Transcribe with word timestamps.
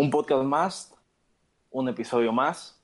Un 0.00 0.10
podcast 0.10 0.44
más, 0.44 0.94
un 1.72 1.88
episodio 1.88 2.32
más, 2.32 2.80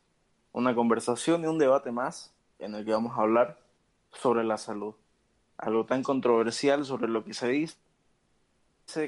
una 0.50 0.74
conversación 0.74 1.44
y 1.44 1.46
un 1.46 1.60
debate 1.60 1.92
más 1.92 2.34
en 2.58 2.74
el 2.74 2.84
que 2.84 2.90
vamos 2.90 3.16
a 3.16 3.22
hablar 3.22 3.60
sobre 4.10 4.42
la 4.42 4.58
salud. 4.58 4.96
Algo 5.56 5.86
tan 5.86 6.02
controversial 6.02 6.84
sobre 6.84 7.06
lo 7.06 7.24
que 7.24 7.32
se 7.32 7.46
dice 7.46 7.76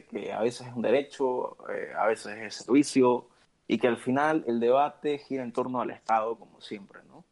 que 0.09 0.33
a 0.33 0.41
veces 0.41 0.69
es 0.69 0.73
un 0.73 0.83
derecho, 0.83 1.57
eh, 1.69 1.95
a 1.99 2.07
veces 2.07 2.39
es 2.39 2.55
servicio 2.55 3.27
y 3.67 3.79
que 3.79 3.89
al 3.89 3.97
final 3.97 4.45
el 4.47 4.61
debate 4.61 5.19
gira 5.19 5.43
en 5.43 5.51
torno 5.51 5.81
al 5.81 5.91
Estado 5.91 6.37
como 6.37 6.61
siempre, 6.61 7.01
¿no? 7.09 7.25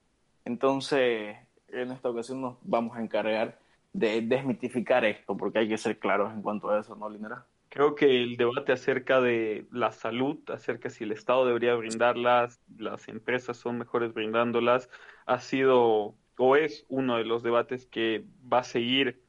Entonces, 0.44 1.36
en 1.68 1.92
esta 1.92 2.10
ocasión 2.10 2.40
nos 2.40 2.56
vamos 2.62 2.96
a 2.96 3.00
encargar 3.00 3.60
de 3.92 4.22
desmitificar 4.22 5.04
esto 5.04 5.36
porque 5.36 5.60
hay 5.60 5.68
que 5.68 5.78
ser 5.78 6.00
claros 6.00 6.32
en 6.32 6.42
cuanto 6.42 6.68
a 6.68 6.80
eso, 6.80 6.96
¿no, 6.96 7.08
Linera? 7.08 7.46
Creo 7.74 7.96
que 7.96 8.22
el 8.22 8.36
debate 8.36 8.70
acerca 8.70 9.20
de 9.20 9.66
la 9.72 9.90
salud, 9.90 10.38
acerca 10.48 10.90
si 10.90 11.02
el 11.02 11.10
Estado 11.10 11.44
debería 11.44 11.74
brindarlas, 11.74 12.60
las 12.78 13.08
empresas 13.08 13.56
son 13.56 13.78
mejores 13.78 14.14
brindándolas, 14.14 14.88
ha 15.26 15.40
sido 15.40 16.14
o 16.36 16.54
es 16.54 16.86
uno 16.88 17.16
de 17.16 17.24
los 17.24 17.42
debates 17.42 17.86
que 17.86 18.24
va 18.40 18.60
a 18.60 18.62
seguir 18.62 19.24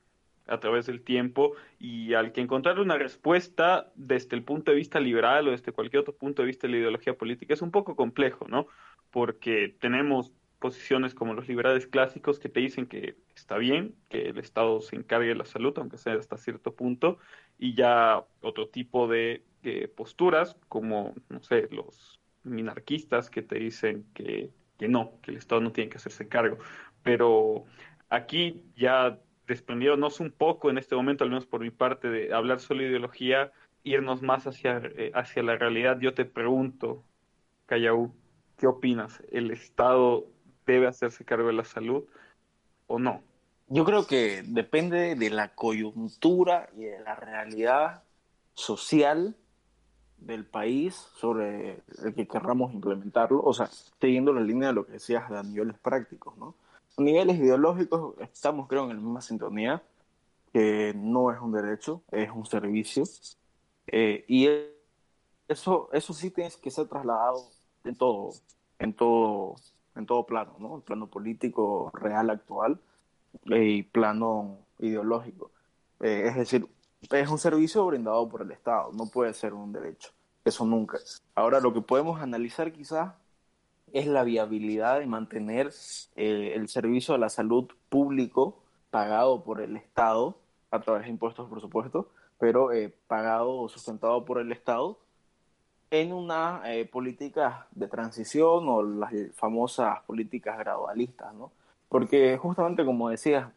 a 0.46 0.60
través 0.60 0.86
del 0.86 1.04
tiempo 1.04 1.54
y 1.80 2.14
al 2.14 2.34
que 2.34 2.42
encontrar 2.42 2.80
una 2.80 3.00
respuesta 3.00 3.92
desde 3.96 4.36
el 4.36 4.44
punto 4.44 4.70
de 4.70 4.78
vista 4.78 5.00
liberal 5.00 5.48
o 5.48 5.52
desde 5.52 5.72
cualquier 5.72 6.02
otro 6.02 6.16
punto 6.16 6.44
de 6.44 6.46
vista 6.46 6.68
de 6.68 6.74
la 6.74 6.80
ideología 6.82 7.18
política 7.18 7.56
es 7.56 7.64
un 7.64 7.72
poco 7.72 7.96
complejo, 7.96 8.48
¿no? 8.48 8.68
Porque 9.10 9.76
tenemos 9.80 10.32
posiciones 10.60 11.16
como 11.16 11.34
los 11.34 11.48
liberales 11.48 11.88
clásicos 11.88 12.38
que 12.38 12.50
te 12.50 12.60
dicen 12.60 12.86
que 12.86 13.16
está 13.46 13.60
bien 13.60 13.94
que 14.10 14.30
el 14.30 14.40
Estado 14.40 14.82
se 14.82 14.96
encargue 14.96 15.28
de 15.28 15.36
la 15.36 15.46
salud, 15.46 15.72
aunque 15.78 16.00
sea 16.00 16.16
hasta 16.16 16.36
cierto 16.36 16.74
punto, 16.74 17.20
y 17.60 17.76
ya 17.76 18.26
otro 18.42 18.70
tipo 18.70 19.08
de, 19.08 19.44
posturas 19.96 20.58
como, 20.68 21.14
no 21.30 21.44
sé, 21.44 21.68
los 21.72 22.20
minarquistas 22.44 23.30
que 23.30 23.44
te 23.44 23.60
dicen 23.60 24.06
que, 24.16 24.52
que 24.80 24.88
no, 24.88 25.20
que 25.22 25.30
el 25.32 25.38
Estado 25.38 25.62
no 25.62 25.72
tiene 25.72 25.92
que 25.92 25.98
hacerse 25.98 26.28
cargo. 26.28 26.58
Pero 27.04 27.66
aquí 28.10 28.64
ya 28.76 29.20
desprendiéndonos 29.46 30.20
un 30.20 30.32
poco 30.32 30.72
en 30.72 30.80
este 30.80 30.96
momento, 30.96 31.24
al 31.24 31.30
menos 31.30 31.46
por 31.46 31.62
mi 31.62 31.70
parte, 31.70 32.10
de 32.10 32.34
hablar 32.34 32.60
solo 32.60 32.82
de 32.82 32.90
ideología, 32.90 33.52
irnos 33.84 34.24
más 34.24 34.48
hacia, 34.48 34.82
eh, 34.84 35.12
hacia 35.14 35.44
la 35.44 35.56
realidad, 35.56 36.00
yo 36.00 36.16
te 36.16 36.26
pregunto, 36.26 37.04
Callaú, 37.68 38.12
¿qué 38.58 38.66
opinas? 38.66 39.22
¿El 39.32 39.52
Estado 39.52 40.26
debe 40.66 40.88
hacerse 40.88 41.26
cargo 41.26 41.48
de 41.48 41.54
la 41.54 41.64
salud 41.64 42.06
o 42.88 42.98
no? 42.98 43.24
Yo 43.68 43.84
creo 43.84 44.06
que 44.06 44.44
depende 44.46 45.16
de 45.16 45.30
la 45.32 45.56
coyuntura 45.56 46.70
y 46.76 46.84
de 46.84 47.00
la 47.00 47.16
realidad 47.16 48.04
social 48.54 49.36
del 50.18 50.46
país 50.46 50.96
sobre 51.16 51.82
el 52.04 52.14
que 52.14 52.28
querramos 52.28 52.74
implementarlo, 52.74 53.42
o 53.44 53.54
sea, 53.54 53.68
siguiendo 54.00 54.34
la 54.34 54.42
línea 54.42 54.70
de 54.70 54.76
lo 54.76 54.86
que 54.86 54.94
decías 54.94 55.30
de 55.30 55.44
niveles 55.44 55.78
prácticos, 55.80 56.38
¿no? 56.38 56.56
A 56.98 57.02
niveles 57.02 57.38
ideológicos 57.38 58.16
estamos, 58.20 58.68
creo, 58.68 58.84
en 58.84 58.90
la 58.90 59.02
misma 59.02 59.22
sintonía, 59.22 59.82
que 60.54 60.94
no 60.96 61.32
es 61.32 61.40
un 61.42 61.52
derecho, 61.52 62.02
es 62.12 62.30
un 62.30 62.46
servicio, 62.46 63.04
eh, 63.88 64.26
y 64.28 64.48
eso, 65.48 65.90
eso 65.92 66.14
sí 66.14 66.32
tiene 66.32 66.52
que 66.62 66.72
ser 66.72 66.88
trasladado 66.88 67.50
en 67.84 67.96
todo, 67.96 68.32
en 68.80 68.94
todo 68.94 69.56
en 69.96 70.06
todo 70.06 70.26
plano, 70.26 70.56
¿no? 70.60 70.76
El 70.76 70.82
plano 70.82 71.08
político 71.08 71.90
real 71.94 72.30
actual 72.30 72.80
y 73.46 73.84
plano 73.84 74.58
ideológico. 74.80 75.52
Eh, 76.02 76.24
es 76.28 76.36
decir, 76.36 76.68
es 77.12 77.30
un 77.30 77.38
servicio 77.38 77.86
brindado 77.86 78.28
por 78.30 78.42
el 78.42 78.52
Estado, 78.52 78.92
no 78.94 79.08
puede 79.08 79.34
ser 79.34 79.54
un 79.54 79.72
derecho, 79.72 80.12
eso 80.44 80.66
nunca. 80.66 81.00
Ahora, 81.36 81.60
lo 81.60 81.74
que 81.74 81.82
podemos 81.82 82.22
analizar 82.22 82.72
quizás 82.72 83.14
es 83.94 84.08
la 84.08 84.24
viabilidad 84.24 85.00
de 85.00 85.06
mantener 85.06 85.72
eh, 86.16 86.54
el 86.56 86.68
servicio 86.68 87.14
de 87.14 87.20
la 87.20 87.30
salud 87.30 87.68
público 87.90 88.58
pagado 88.90 89.44
por 89.44 89.62
el 89.62 89.78
Estado, 89.78 90.38
a 90.72 90.82
través 90.82 91.04
de 91.04 91.10
impuestos, 91.10 91.48
por 91.48 91.62
supuesto, 91.62 92.10
pero 92.40 92.72
eh, 92.72 92.94
pagado 93.08 93.56
o 93.56 93.70
sustentado 93.70 94.26
por 94.26 94.40
el 94.40 94.52
Estado 94.52 94.98
en 95.92 96.12
una 96.12 96.62
eh, 96.66 96.86
política 96.86 97.68
de 97.72 97.88
transición 97.88 98.68
o 98.68 98.84
las 98.84 99.14
famosas 99.36 100.02
políticas 100.02 100.58
gradualistas, 100.58 101.34
¿no? 101.34 101.52
Porque 101.96 102.38
justamente 102.38 102.84
como 102.84 103.08
decía, 103.08 103.54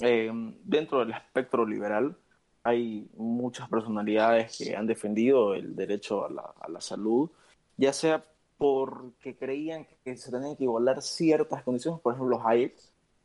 eh, 0.00 0.28
dentro 0.64 0.98
del 0.98 1.12
espectro 1.12 1.64
liberal 1.64 2.16
hay 2.64 3.08
muchas 3.16 3.68
personalidades 3.68 4.58
que 4.58 4.74
han 4.74 4.88
defendido 4.88 5.54
el 5.54 5.76
derecho 5.76 6.26
a 6.26 6.30
la, 6.30 6.52
a 6.58 6.68
la 6.68 6.80
salud, 6.80 7.30
ya 7.76 7.92
sea 7.92 8.24
porque 8.58 9.36
creían 9.36 9.86
que 10.02 10.16
se 10.16 10.32
tenían 10.32 10.56
que 10.56 10.64
igualar 10.64 11.00
ciertas 11.00 11.62
condiciones, 11.62 12.00
por 12.00 12.14
ejemplo 12.14 12.44
Hayek, 12.44 12.74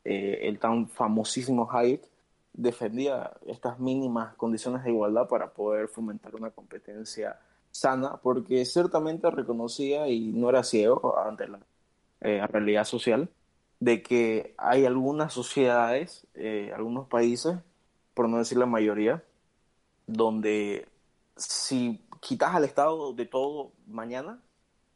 eh, 0.04 0.38
el 0.42 0.60
tan 0.60 0.88
famosísimo 0.88 1.68
Hayek, 1.68 2.08
defendía 2.52 3.32
estas 3.48 3.80
mínimas 3.80 4.36
condiciones 4.36 4.84
de 4.84 4.90
igualdad 4.90 5.26
para 5.26 5.52
poder 5.52 5.88
fomentar 5.88 6.36
una 6.36 6.50
competencia 6.50 7.36
sana, 7.72 8.16
porque 8.22 8.64
ciertamente 8.64 9.28
reconocía 9.28 10.06
y 10.06 10.32
no 10.32 10.48
era 10.50 10.62
ciego 10.62 11.18
ante 11.18 11.48
la 11.48 11.58
eh, 12.20 12.46
realidad 12.46 12.84
social, 12.84 13.28
de 13.82 14.02
que 14.02 14.54
hay 14.58 14.86
algunas 14.86 15.32
sociedades, 15.32 16.26
eh, 16.34 16.72
algunos 16.74 17.08
países, 17.08 17.56
por 18.14 18.28
no 18.28 18.38
decir 18.38 18.58
la 18.58 18.66
mayoría, 18.66 19.24
donde 20.06 20.86
si 21.36 22.00
quitas 22.20 22.54
al 22.54 22.64
Estado 22.64 23.12
de 23.12 23.26
todo 23.26 23.72
mañana, 23.86 24.40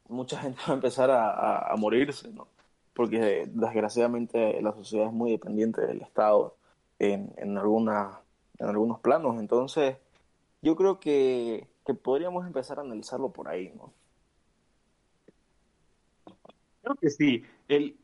mucha 0.08 0.38
gente 0.42 0.60
va 0.66 0.72
a 0.72 0.76
empezar 0.76 1.10
a, 1.10 1.74
morirse, 1.76 2.28
¿no? 2.32 2.48
Porque 2.94 3.48
desgraciadamente 3.52 4.60
la 4.62 4.72
sociedad 4.72 5.06
es 5.06 5.12
muy 5.12 5.30
dependiente 5.32 5.80
del 5.82 6.00
Estado 6.02 6.56
en, 6.98 7.32
en, 7.36 7.58
alguna, 7.58 8.20
en 8.58 8.68
algunos 8.68 9.00
planos. 9.00 9.38
Entonces, 9.38 9.96
yo 10.62 10.76
creo 10.76 11.00
que 11.00 11.66
que 11.86 11.94
podríamos 11.94 12.44
empezar 12.44 12.78
a 12.78 12.82
analizarlo 12.82 13.30
por 13.30 13.48
ahí, 13.48 13.72
¿no? 13.76 13.92
Creo 16.82 16.96
que 16.96 17.10
sí. 17.10 17.44
El, 17.68 17.96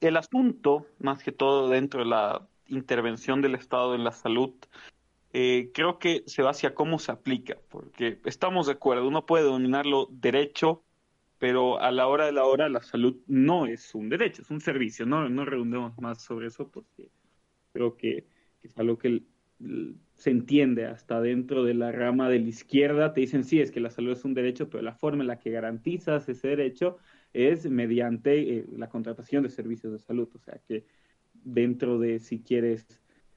el 0.00 0.16
asunto, 0.16 0.86
más 0.98 1.22
que 1.22 1.32
todo 1.32 1.68
dentro 1.68 2.00
de 2.00 2.06
la 2.06 2.46
intervención 2.68 3.42
del 3.42 3.54
Estado 3.54 3.94
en 3.94 4.04
la 4.04 4.12
salud, 4.12 4.54
eh, 5.32 5.70
creo 5.74 5.98
que 5.98 6.22
se 6.26 6.42
va 6.42 6.50
hacia 6.50 6.74
cómo 6.74 6.98
se 6.98 7.12
aplica, 7.12 7.58
porque 7.68 8.20
estamos 8.24 8.66
de 8.66 8.74
acuerdo, 8.74 9.06
uno 9.06 9.26
puede 9.26 9.44
dominarlo 9.44 10.08
derecho, 10.10 10.82
pero 11.38 11.80
a 11.80 11.90
la 11.90 12.06
hora 12.06 12.26
de 12.26 12.32
la 12.32 12.44
hora 12.44 12.68
la 12.68 12.82
salud 12.82 13.16
no 13.26 13.66
es 13.66 13.94
un 13.94 14.08
derecho, 14.08 14.42
es 14.42 14.50
un 14.50 14.60
servicio, 14.60 15.04
no, 15.04 15.28
no 15.28 15.44
redundemos 15.44 15.98
más 15.98 16.22
sobre 16.22 16.46
eso, 16.46 16.70
porque 16.70 17.10
creo 17.72 17.96
que, 17.96 18.26
que 18.62 18.68
es 18.68 18.78
algo 18.78 18.98
que 18.98 19.22
se 20.14 20.30
entiende 20.30 20.86
hasta 20.86 21.20
dentro 21.20 21.64
de 21.64 21.74
la 21.74 21.92
rama 21.92 22.28
de 22.28 22.40
la 22.40 22.48
izquierda, 22.48 23.12
te 23.12 23.20
dicen 23.20 23.44
sí, 23.44 23.60
es 23.60 23.70
que 23.70 23.80
la 23.80 23.90
salud 23.90 24.12
es 24.12 24.24
un 24.24 24.34
derecho, 24.34 24.68
pero 24.68 24.82
la 24.82 24.94
forma 24.94 25.22
en 25.22 25.28
la 25.28 25.38
que 25.38 25.50
garantizas 25.50 26.28
ese 26.28 26.48
derecho 26.48 26.98
es 27.36 27.68
mediante 27.68 28.58
eh, 28.58 28.66
la 28.76 28.88
contratación 28.88 29.42
de 29.42 29.50
servicios 29.50 29.92
de 29.92 29.98
salud, 29.98 30.28
o 30.34 30.38
sea 30.38 30.60
que 30.66 30.84
dentro 31.34 31.98
de, 31.98 32.18
si 32.18 32.40
quieres, 32.40 32.86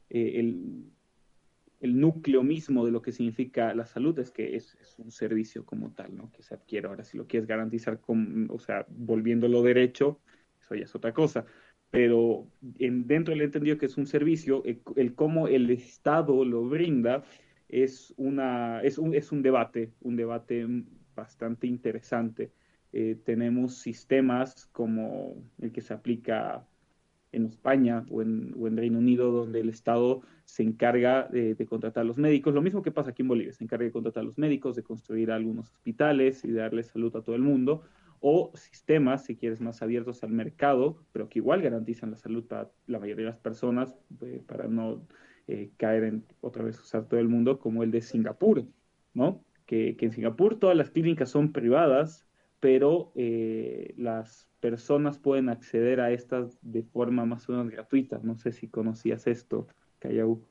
eh, 0.09 0.39
el, 0.39 0.85
el, 1.81 1.99
núcleo 1.99 2.43
mismo 2.43 2.85
de 2.85 2.91
lo 2.91 3.01
que 3.01 3.11
significa 3.11 3.73
la 3.75 3.85
salud 3.85 4.17
es 4.19 4.31
que 4.31 4.55
es, 4.55 4.77
un 4.97 5.11
servicio 5.11 5.65
como 5.65 5.91
tal, 5.91 6.15
¿no? 6.15 6.31
Que 6.31 6.43
se 6.43 6.53
adquiere. 6.53 6.87
Ahora, 6.87 7.03
si 7.03 7.17
lo 7.17 7.27
quieres 7.27 7.47
garantizar, 7.47 7.99
con, 7.99 8.47
o 8.49 8.59
sea, 8.59 8.85
volviéndolo 8.89 9.61
derecho, 9.61 10.19
eso 10.61 10.75
ya 10.75 10.83
es 10.83 10.95
otra 10.95 11.13
cosa 11.13 11.45
pero 11.89 12.47
en, 12.77 13.07
dentro 13.07 13.33
del 13.33 13.43
entendido 13.43 13.77
que 13.77 13.87
es 13.87 13.97
un 13.97 14.05
servicio, 14.05 14.63
el, 14.95 15.15
cómo 15.15 15.47
el 15.47 15.69
Estado 15.71 16.45
lo 16.45 16.63
brinda 16.63 17.23
es, 17.67 18.13
una, 18.17 18.81
es, 18.81 18.97
un, 18.97 19.15
es 19.15 19.31
un 19.31 19.41
debate, 19.41 19.91
un 20.01 20.15
debate 20.15 20.67
bastante 21.15 21.67
interesante. 21.67 22.51
Eh, 22.91 23.17
tenemos 23.23 23.77
sistemas 23.77 24.67
como 24.71 25.35
el 25.59 25.71
que 25.71 25.81
se 25.81 25.93
aplica 25.93 26.65
en 27.31 27.45
España 27.45 28.05
o 28.09 28.21
en, 28.21 28.55
o 28.59 28.67
en, 28.67 28.77
Reino 28.77 28.99
Unido, 28.99 29.31
donde 29.31 29.59
el 29.59 29.69
Estado 29.69 30.21
se 30.45 30.63
encarga 30.63 31.27
de, 31.27 31.55
contratar 31.67 32.01
a 32.01 32.05
los 32.05 32.17
médicos. 32.17 32.53
Lo 32.53 32.61
mismo 32.61 32.81
que 32.81 32.91
pasa 32.91 33.11
aquí 33.11 33.21
en 33.21 33.27
Bolivia, 33.27 33.53
se 33.53 33.63
encarga 33.63 33.85
de 33.85 33.91
contratar 33.91 34.21
a 34.21 34.25
los 34.25 34.37
médicos, 34.37 34.75
de 34.75 34.83
construir 34.83 35.31
algunos 35.31 35.71
hospitales 35.71 36.43
y 36.43 36.49
de 36.49 36.61
darle 36.61 36.83
salud 36.83 37.15
a 37.15 37.21
todo 37.21 37.35
el 37.35 37.43
mundo, 37.43 37.83
o 38.19 38.51
sistemas, 38.55 39.25
si 39.25 39.35
quieres, 39.35 39.61
más 39.61 39.81
abiertos 39.81 40.23
al 40.23 40.31
mercado, 40.31 40.97
pero 41.11 41.29
que 41.29 41.39
igual 41.39 41.61
garantizan 41.61 42.11
la 42.11 42.17
salud 42.17 42.45
para 42.45 42.69
la 42.87 42.99
mayoría 42.99 43.25
de 43.25 43.31
las 43.31 43.39
personas, 43.39 43.95
eh, 44.21 44.41
para 44.45 44.67
no 44.67 45.05
eh, 45.47 45.69
caer 45.77 46.03
en 46.03 46.25
otra 46.41 46.63
vez 46.63 46.79
usar 46.79 47.07
todo 47.07 47.19
el 47.19 47.29
mundo, 47.29 47.59
como 47.59 47.83
el 47.83 47.91
de 47.91 48.01
Singapur, 48.01 48.65
¿no? 49.13 49.43
Que, 49.67 49.95
que 49.95 50.05
en 50.05 50.11
Singapur 50.11 50.57
todas 50.57 50.75
las 50.75 50.89
clínicas 50.89 51.29
son 51.29 51.53
privadas, 51.53 52.28
pero 52.59 53.11
eh, 53.15 53.93
las 53.97 54.47
personas 54.59 55.17
pueden 55.17 55.49
acceder 55.49 56.01
a 56.01 56.11
estas 56.11 56.57
de 56.61 56.83
forma 56.83 57.25
más 57.25 57.47
o 57.47 57.53
menos 57.53 57.71
gratuita. 57.71 58.19
No 58.21 58.37
sé 58.37 58.51
si 58.51 58.67
conocías 58.67 59.27
esto, 59.27 59.67
Callao. 59.99 60.41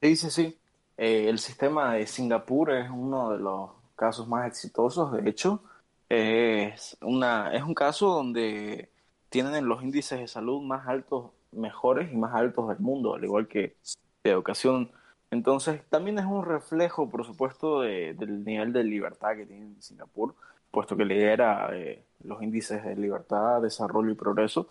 Sí, 0.00 0.16
sí, 0.16 0.30
sí. 0.30 0.58
Eh, 0.96 1.28
el 1.28 1.38
sistema 1.38 1.94
de 1.94 2.06
Singapur 2.06 2.72
es 2.72 2.90
uno 2.90 3.30
de 3.32 3.38
los 3.38 3.70
casos 3.96 4.28
más 4.28 4.46
exitosos, 4.46 5.12
de 5.12 5.28
hecho. 5.28 5.62
Es, 6.08 6.96
una, 7.00 7.54
es 7.54 7.62
un 7.62 7.72
caso 7.72 8.08
donde 8.08 8.90
tienen 9.30 9.66
los 9.66 9.82
índices 9.82 10.20
de 10.20 10.28
salud 10.28 10.60
más 10.60 10.86
altos, 10.86 11.30
mejores 11.52 12.12
y 12.12 12.16
más 12.16 12.34
altos 12.34 12.68
del 12.68 12.80
mundo, 12.80 13.14
al 13.14 13.24
igual 13.24 13.48
que 13.48 13.76
de 14.22 14.30
educación. 14.30 14.90
Entonces, 15.32 15.82
también 15.90 16.20
es 16.20 16.26
un 16.26 16.44
reflejo, 16.46 17.10
por 17.10 17.26
supuesto, 17.26 17.82
de, 17.82 18.14
del 18.14 18.44
nivel 18.44 18.72
de 18.74 18.84
libertad 18.84 19.36
que 19.36 19.46
tiene 19.46 19.74
Singapur, 19.82 20.36
puesto 20.70 20.96
que 20.96 21.06
lidera 21.06 21.70
eh, 21.74 22.04
los 22.24 22.42
índices 22.42 22.84
de 22.84 22.96
libertad, 22.96 23.62
desarrollo 23.62 24.12
y 24.12 24.16
progreso. 24.16 24.68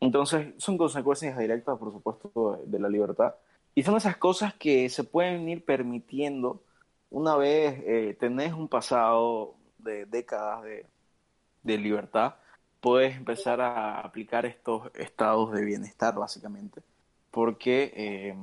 Entonces, 0.00 0.54
son 0.58 0.78
consecuencias 0.78 1.38
directas, 1.38 1.78
por 1.78 1.92
supuesto, 1.92 2.58
de, 2.64 2.66
de 2.72 2.80
la 2.80 2.88
libertad. 2.88 3.34
Y 3.74 3.82
son 3.84 3.96
esas 3.96 4.16
cosas 4.18 4.54
que 4.54 4.88
se 4.90 5.04
pueden 5.04 5.48
ir 5.48 5.64
permitiendo 5.64 6.62
una 7.10 7.36
vez 7.36 7.82
eh, 7.86 8.16
tenés 8.20 8.52
un 8.54 8.68
pasado 8.68 9.56
de 9.78 10.06
décadas 10.06 10.62
de, 10.64 10.86
de 11.62 11.78
libertad, 11.78 12.36
puedes 12.80 13.16
empezar 13.16 13.60
a 13.60 14.00
aplicar 14.00 14.46
estos 14.46 14.90
estados 14.94 15.52
de 15.52 15.64
bienestar, 15.64 16.14
básicamente, 16.16 16.82
porque, 17.30 17.92
eh, 17.96 18.36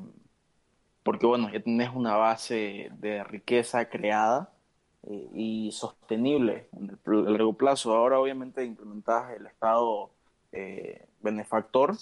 porque 1.07 1.25
bueno, 1.25 1.49
ya 1.49 1.61
tenés 1.61 1.89
una 1.95 2.17
base 2.17 2.89
de 2.99 3.23
riqueza 3.23 3.87
creada 3.87 4.51
eh, 5.03 5.29
y 5.33 5.71
sostenible 5.71 6.67
en 6.73 6.89
el, 6.89 6.99
el, 7.05 7.31
largo 7.31 7.53
plazo. 7.53 7.95
Ahora, 7.95 8.19
obviamente, 8.19 8.65
implementás 8.65 9.31
el 9.37 9.45
estado 9.45 10.11
eh, 10.51 11.07
benefactor 11.21 11.95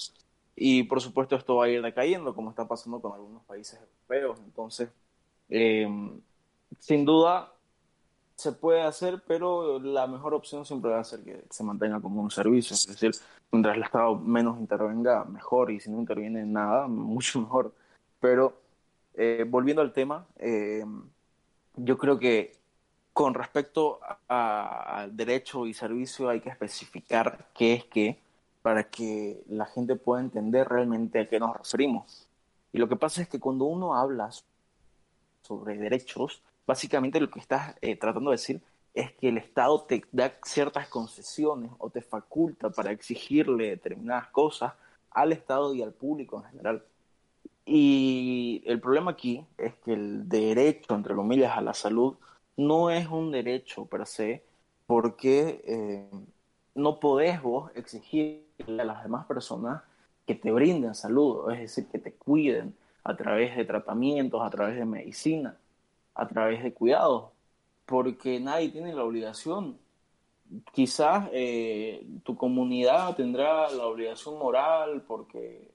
y, 0.56 0.82
por 0.86 1.02
supuesto, 1.02 1.36
esto 1.36 1.58
va 1.58 1.66
a 1.66 1.70
ir 1.70 1.84
decayendo, 1.84 2.34
como 2.34 2.50
está 2.50 2.68
pasando 2.68 3.00
con 3.00 3.14
algunos 3.14 3.44
países 3.44 3.80
europeos. 3.80 4.40
Entonces, 4.44 4.90
eh, 5.50 5.88
sin 6.80 7.06
duda, 7.06 7.54
se 8.34 8.54
puede 8.54 8.82
hacer, 8.82 9.22
pero 9.28 9.78
la 9.78 10.08
mejor 10.08 10.34
opción 10.34 10.66
siempre 10.66 10.90
va 10.90 11.02
a 11.02 11.04
ser 11.04 11.24
que 11.24 11.44
se 11.52 11.64
mantenga 11.64 12.02
como 12.02 12.24
un 12.24 12.32
servicio. 12.32 12.74
Es 12.74 12.88
decir, 12.88 13.12
mientras 13.52 13.78
el 13.78 13.84
Estado 13.84 14.16
menos 14.16 14.60
intervenga, 14.60 15.26
mejor, 15.26 15.70
y 15.70 15.80
si 15.80 15.92
no 15.92 16.00
interviene 16.00 16.44
nada, 16.44 16.88
mucho 16.88 17.40
mejor. 17.40 17.72
Pero 18.20 18.65
eh, 19.18 19.46
volviendo 19.48 19.82
al 19.82 19.94
tema, 19.94 20.26
eh, 20.38 20.86
yo 21.76 21.98
creo 21.98 22.20
que 22.20 22.54
con 23.14 23.34
respecto 23.34 24.00
al 24.28 25.16
derecho 25.16 25.66
y 25.66 25.74
servicio 25.74 26.30
hay 26.30 26.42
que 26.42 26.50
especificar 26.50 27.48
qué 27.54 27.74
es 27.74 27.86
qué 27.86 28.20
para 28.62 28.90
que 28.90 29.42
la 29.48 29.66
gente 29.68 29.96
pueda 29.96 30.22
entender 30.22 30.68
realmente 30.68 31.20
a 31.20 31.30
qué 31.30 31.40
nos 31.40 31.56
referimos. 31.56 32.28
Y 32.74 32.78
lo 32.78 32.90
que 32.90 32.96
pasa 32.96 33.22
es 33.22 33.30
que 33.30 33.40
cuando 33.40 33.66
uno 33.66 33.96
habla 33.96 34.32
sobre 35.44 35.78
derechos, 35.78 36.42
básicamente 36.66 37.22
lo 37.22 37.30
que 37.30 37.40
estás 37.40 37.76
eh, 37.82 37.96
tratando 37.96 38.32
de 38.32 38.38
decir 38.38 38.62
es 38.94 39.12
que 39.14 39.30
el 39.30 39.38
Estado 39.38 39.82
te 39.84 40.04
da 40.12 40.34
ciertas 40.44 40.88
concesiones 40.88 41.72
o 41.78 41.90
te 41.90 42.02
faculta 42.02 42.70
para 42.70 42.92
exigirle 42.92 43.70
determinadas 43.70 44.28
cosas 44.28 44.74
al 45.12 45.32
Estado 45.32 45.74
y 45.74 45.84
al 45.84 45.94
público 45.94 46.38
en 46.38 46.50
general. 46.50 46.84
Y 47.66 48.64
el 48.66 48.80
problema 48.80 49.12
aquí 49.12 49.44
es 49.58 49.74
que 49.84 49.94
el 49.94 50.30
derecho, 50.30 50.94
entre 50.94 51.16
comillas, 51.16 51.58
a 51.58 51.62
la 51.62 51.74
salud 51.74 52.16
no 52.58 52.90
es 52.90 53.08
un 53.08 53.32
derecho 53.32 53.86
per 53.86 54.06
se, 54.06 54.44
porque 54.86 55.62
eh, 55.66 56.10
no 56.76 57.00
podés 57.00 57.42
vos 57.42 57.72
exigirle 57.76 58.46
a 58.82 58.86
las 58.86 59.04
demás 59.04 59.26
personas 59.26 59.82
que 60.28 60.36
te 60.36 60.52
brinden 60.52 60.96
salud, 60.96 61.52
es 61.52 61.60
decir, 61.60 61.88
que 61.88 62.00
te 62.00 62.14
cuiden 62.14 62.76
a 63.04 63.16
través 63.16 63.56
de 63.56 63.66
tratamientos, 63.66 64.42
a 64.42 64.50
través 64.50 64.76
de 64.78 64.86
medicina 64.86 65.58
a 66.16 66.28
través 66.28 66.64
de 66.64 66.74
cuidados, 66.74 67.26
porque 67.86 68.40
nadie 68.40 68.70
tiene 68.70 68.94
la 68.94 69.04
obligación. 69.04 69.78
Quizás 70.72 71.30
eh, 71.34 72.06
tu 72.24 72.36
comunidad 72.38 73.16
tendrá 73.16 73.70
la 73.70 73.86
obligación 73.86 74.40
moral 74.40 75.04
porque, 75.08 75.72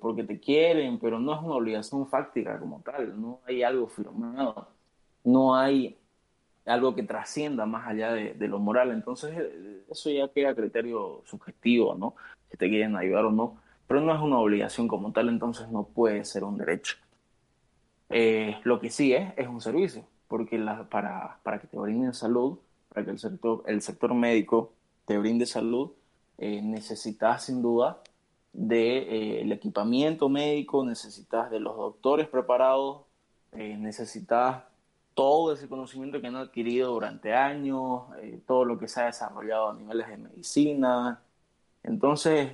porque 0.00 0.24
te 0.24 0.40
quieren, 0.40 0.98
pero 0.98 1.18
no 1.18 1.34
es 1.34 1.40
una 1.40 1.54
obligación 1.54 2.06
fáctica 2.06 2.58
como 2.58 2.80
tal, 2.80 3.20
no 3.20 3.40
hay 3.46 3.62
algo 3.62 3.86
firmado, 3.86 4.68
no 5.24 5.54
hay 5.54 5.96
algo 6.66 6.94
que 6.94 7.02
trascienda 7.02 7.66
más 7.66 7.86
allá 7.86 8.12
de, 8.12 8.34
de, 8.34 8.48
lo 8.48 8.58
moral. 8.58 8.90
Entonces, 8.90 9.36
eso 9.90 10.10
ya 10.10 10.28
queda 10.28 10.54
criterio 10.54 11.22
subjetivo, 11.24 11.94
¿no? 11.94 12.14
Si 12.50 12.56
te 12.56 12.68
quieren 12.68 12.96
ayudar 12.96 13.24
o 13.26 13.30
no. 13.30 13.56
Pero 13.86 14.00
no 14.00 14.14
es 14.14 14.20
una 14.20 14.38
obligación 14.38 14.86
como 14.88 15.12
tal, 15.12 15.28
entonces 15.28 15.68
no 15.68 15.84
puede 15.84 16.24
ser 16.24 16.44
un 16.44 16.58
derecho. 16.58 16.96
Eh, 18.08 18.56
lo 18.64 18.80
que 18.80 18.90
sí 18.90 19.12
es, 19.12 19.32
es 19.36 19.48
un 19.48 19.60
servicio, 19.60 20.04
porque 20.28 20.58
la, 20.58 20.88
para, 20.88 21.38
para, 21.42 21.60
que 21.60 21.66
te 21.66 21.78
brinden 21.78 22.12
salud, 22.12 22.58
para 22.88 23.04
que 23.04 23.12
el 23.12 23.18
sector, 23.18 23.62
el 23.66 23.82
sector 23.82 24.14
médico 24.14 24.72
te 25.06 25.16
brinde 25.18 25.46
salud, 25.46 25.92
eh, 26.38 26.60
necesitas 26.62 27.44
sin 27.44 27.62
duda 27.62 28.02
del 28.52 28.68
de, 28.68 29.42
eh, 29.42 29.52
equipamiento 29.52 30.28
médico, 30.28 30.84
necesitas 30.84 31.50
de 31.50 31.60
los 31.60 31.76
doctores 31.76 32.28
preparados, 32.28 33.02
eh, 33.52 33.76
necesitas 33.76 34.64
todo 35.14 35.52
ese 35.52 35.68
conocimiento 35.68 36.20
que 36.20 36.28
han 36.28 36.36
adquirido 36.36 36.92
durante 36.92 37.34
años, 37.34 38.02
eh, 38.20 38.40
todo 38.46 38.64
lo 38.64 38.78
que 38.78 38.88
se 38.88 39.00
ha 39.00 39.06
desarrollado 39.06 39.70
a 39.70 39.74
niveles 39.74 40.08
de 40.08 40.16
medicina. 40.16 41.22
Entonces, 41.82 42.52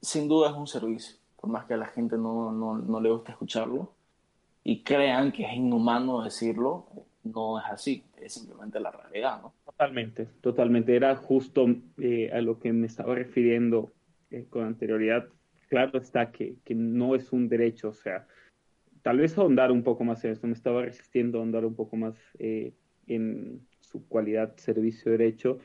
sin 0.00 0.28
duda 0.28 0.50
es 0.50 0.56
un 0.56 0.66
servicio, 0.66 1.16
por 1.36 1.50
más 1.50 1.64
que 1.66 1.74
a 1.74 1.78
la 1.78 1.86
gente 1.86 2.16
no, 2.16 2.52
no, 2.52 2.76
no 2.76 3.00
le 3.00 3.10
guste 3.10 3.32
escucharlo 3.32 3.90
y 4.64 4.82
crean 4.82 5.30
que 5.30 5.44
es 5.44 5.54
inhumano 5.54 6.22
decirlo, 6.22 6.86
no 7.22 7.58
es 7.58 7.64
así, 7.66 8.04
es 8.16 8.32
simplemente 8.32 8.80
la 8.80 8.90
realidad, 8.90 9.42
¿no? 9.42 9.52
Totalmente, 9.64 10.26
totalmente. 10.40 10.96
Era 10.96 11.14
justo 11.16 11.66
eh, 11.98 12.30
a 12.32 12.40
lo 12.40 12.58
que 12.58 12.72
me 12.72 12.86
estaba 12.86 13.14
refiriendo 13.14 13.90
eh, 14.34 14.46
con 14.50 14.64
anterioridad. 14.64 15.28
Claro 15.68 15.98
está 15.98 16.32
que, 16.32 16.56
que, 16.64 16.74
no 16.74 17.14
es 17.14 17.32
un 17.32 17.48
derecho, 17.48 17.90
o 17.90 17.92
sea, 17.94 18.26
tal 19.02 19.18
vez 19.18 19.38
ahondar 19.38 19.70
un 19.70 19.84
poco 19.84 20.02
más 20.02 20.24
en 20.24 20.32
esto, 20.32 20.48
me 20.48 20.54
estaba 20.54 20.82
resistiendo 20.82 21.38
a 21.38 21.40
ahondar 21.40 21.64
un 21.64 21.76
poco 21.76 21.96
más 21.96 22.16
eh, 22.40 22.74
en 23.06 23.64
su 23.80 24.06
cualidad 24.08 24.56
servicio-derecho, 24.56 25.58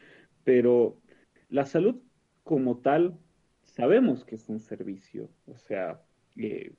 pero 0.44 1.02
la 1.50 1.66
salud 1.66 1.96
como 2.44 2.78
tal, 2.78 3.18
sabemos 3.64 4.24
que 4.24 4.36
es 4.36 4.48
un 4.50 4.60
servicio, 4.60 5.30
o 5.48 5.58
sea, 5.58 6.02
eh, 6.38 6.74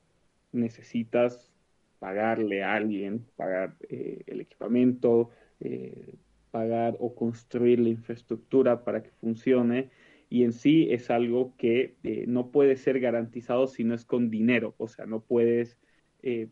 necesitas 0.53 1.51
pagarle 1.99 2.63
a 2.63 2.75
alguien, 2.75 3.25
pagar 3.35 3.75
el 3.89 4.41
equipamiento, 4.41 5.29
pagar 6.51 6.95
o 6.99 7.13
construir 7.15 7.79
la 7.79 7.89
infraestructura 7.89 8.83
para 8.83 9.03
que 9.03 9.11
funcione. 9.11 9.91
Y 10.31 10.45
en 10.45 10.53
sí 10.53 10.87
es 10.91 11.09
algo 11.09 11.53
que 11.57 11.97
eh, 12.03 12.23
no 12.25 12.51
puede 12.51 12.77
ser 12.77 13.01
garantizado 13.01 13.67
si 13.67 13.83
no 13.83 13.93
es 13.93 14.05
con 14.05 14.29
dinero. 14.29 14.75
O 14.77 14.87
sea, 14.87 15.05
no 15.05 15.19
puedes 15.19 15.77
eh, 16.23 16.47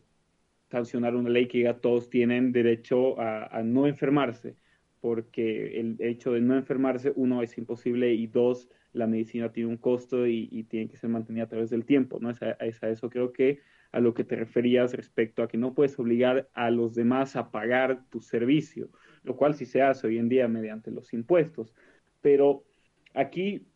sancionar 0.70 1.14
una 1.16 1.30
ley 1.30 1.48
que 1.48 1.58
diga 1.58 1.80
todos 1.80 2.10
tienen 2.10 2.52
derecho 2.52 3.18
a, 3.18 3.46
a, 3.46 3.62
no 3.62 3.86
enfermarse, 3.86 4.54
porque 5.00 5.80
el 5.80 5.96
hecho 5.98 6.32
de 6.32 6.42
no 6.42 6.56
enfermarse, 6.56 7.14
uno, 7.16 7.42
es 7.42 7.56
imposible 7.56 8.12
y 8.12 8.26
dos, 8.26 8.68
la 8.92 9.06
medicina 9.06 9.50
tiene 9.50 9.70
un 9.70 9.78
costo 9.78 10.26
y, 10.26 10.50
y 10.52 10.64
tiene 10.64 10.90
que 10.90 10.98
ser 10.98 11.08
mantenida 11.08 11.44
a 11.44 11.48
través 11.48 11.70
del 11.70 11.86
tiempo. 11.86 12.18
¿no? 12.20 12.28
Es 12.28 12.42
a, 12.42 12.50
es 12.60 12.82
a 12.82 12.90
eso 12.90 13.08
creo 13.08 13.32
que 13.32 13.60
a 13.92 14.00
lo 14.00 14.12
que 14.12 14.24
te 14.24 14.36
referías 14.36 14.92
respecto 14.92 15.42
a 15.42 15.48
que 15.48 15.56
no 15.56 15.72
puedes 15.72 15.98
obligar 15.98 16.50
a 16.52 16.70
los 16.70 16.94
demás 16.94 17.34
a 17.34 17.50
pagar 17.50 18.04
tu 18.10 18.20
servicio, 18.20 18.90
lo 19.22 19.36
cual 19.36 19.54
sí 19.54 19.64
se 19.64 19.80
hace 19.80 20.06
hoy 20.06 20.18
en 20.18 20.28
día 20.28 20.48
mediante 20.48 20.90
los 20.90 21.14
impuestos. 21.14 21.74
Pero 22.20 22.66
aquí 23.14 23.69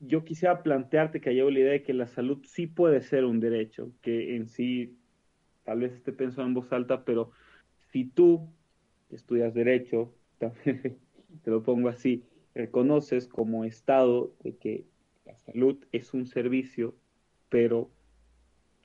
yo 0.00 0.24
quisiera 0.24 0.62
plantearte 0.62 1.20
que 1.20 1.30
haya 1.30 1.44
la 1.44 1.58
idea 1.58 1.72
de 1.72 1.82
que 1.82 1.92
la 1.92 2.06
salud 2.06 2.44
sí 2.44 2.66
puede 2.66 3.02
ser 3.02 3.24
un 3.24 3.40
derecho, 3.40 3.92
que 4.00 4.36
en 4.36 4.48
sí 4.48 4.96
tal 5.64 5.80
vez 5.80 5.92
esté 5.92 6.12
pensando 6.12 6.48
en 6.48 6.54
voz 6.54 6.72
alta, 6.72 7.04
pero 7.04 7.32
si 7.90 8.04
tú 8.04 8.48
estudias 9.10 9.54
derecho, 9.54 10.14
te 10.64 11.50
lo 11.50 11.62
pongo 11.62 11.88
así, 11.88 12.24
reconoces 12.54 13.26
como 13.26 13.64
Estado 13.64 14.34
de 14.42 14.56
que 14.56 14.84
la 15.24 15.36
salud 15.36 15.84
es 15.92 16.14
un 16.14 16.26
servicio, 16.26 16.94
pero 17.48 17.90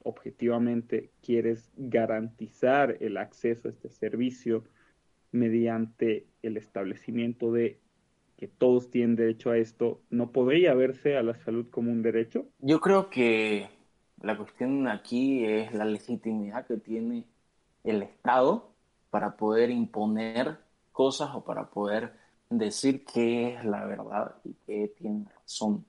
objetivamente 0.03 1.11
quieres 1.21 1.71
garantizar 1.77 2.97
el 2.99 3.17
acceso 3.17 3.67
a 3.67 3.71
este 3.71 3.89
servicio 3.89 4.65
mediante 5.31 6.27
el 6.41 6.57
establecimiento 6.57 7.51
de 7.51 7.79
que 8.37 8.47
todos 8.47 8.89
tienen 8.89 9.15
derecho 9.15 9.51
a 9.51 9.57
esto, 9.57 10.01
¿no 10.09 10.31
podría 10.31 10.73
verse 10.73 11.17
a 11.17 11.23
la 11.23 11.35
salud 11.43 11.67
como 11.69 11.91
un 11.91 12.01
derecho? 12.01 12.45
Yo 12.59 12.79
creo 12.79 13.09
que 13.09 13.69
la 14.21 14.37
cuestión 14.37 14.87
aquí 14.87 15.45
es 15.45 15.73
la 15.73 15.85
legitimidad 15.85 16.65
que 16.65 16.77
tiene 16.77 17.25
el 17.83 18.03
Estado 18.03 18.71
para 19.09 19.35
poder 19.35 19.69
imponer 19.69 20.57
cosas 20.91 21.29
o 21.33 21.43
para 21.43 21.69
poder 21.69 22.13
decir 22.49 23.05
qué 23.05 23.55
es 23.55 23.65
la 23.65 23.85
verdad 23.85 24.35
y 24.43 24.53
qué 24.65 24.93
tiene 24.97 25.25
razón. 25.41 25.85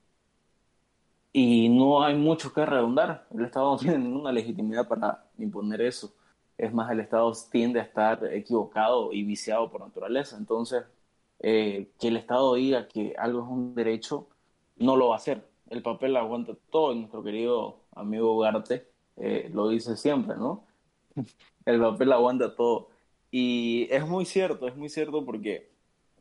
Y 1.33 1.69
no 1.69 2.03
hay 2.03 2.17
mucho 2.17 2.53
que 2.53 2.65
redundar. 2.65 3.27
El 3.35 3.45
Estado 3.45 3.73
no 3.73 3.79
tiene 3.79 3.99
ninguna 3.99 4.33
legitimidad 4.33 4.87
para 4.87 5.25
imponer 5.39 5.81
eso. 5.81 6.15
Es 6.57 6.73
más, 6.73 6.91
el 6.93 7.01
Estado 7.01 7.33
tiende 7.51 7.81
a 7.81 7.83
estar 7.83 8.25
equivocado 8.33 9.13
y 9.13 9.25
viciado 9.25 9.69
por 9.71 9.81
naturaleza. 9.81 10.37
Entonces, 10.37 10.85
eh, 11.47 11.91
que 12.01 12.09
el 12.09 12.17
Estado 12.17 12.55
diga 12.55 12.89
que 12.89 13.15
algo 13.19 13.43
es 13.43 13.49
un 13.51 13.75
derecho, 13.75 14.29
no 14.79 14.97
lo 14.97 15.09
va 15.09 15.17
a 15.17 15.19
hacer. 15.19 15.47
El 15.69 15.83
papel 15.83 16.17
aguanta 16.17 16.55
todo 16.71 16.95
y 16.95 16.99
nuestro 17.01 17.23
querido 17.23 17.81
amigo 17.95 18.35
Ugarte 18.35 18.89
eh, 19.19 19.51
lo 19.53 19.69
dice 19.69 19.95
siempre, 19.99 20.37
¿no? 20.37 20.65
el 21.67 21.81
papel 21.81 22.13
aguanta 22.15 22.57
todo. 22.57 22.89
Y 23.31 23.89
es 23.91 24.07
muy 24.09 24.25
cierto, 24.25 24.67
es 24.67 24.75
muy 24.75 24.89
cierto 24.89 25.23
porque 25.23 25.69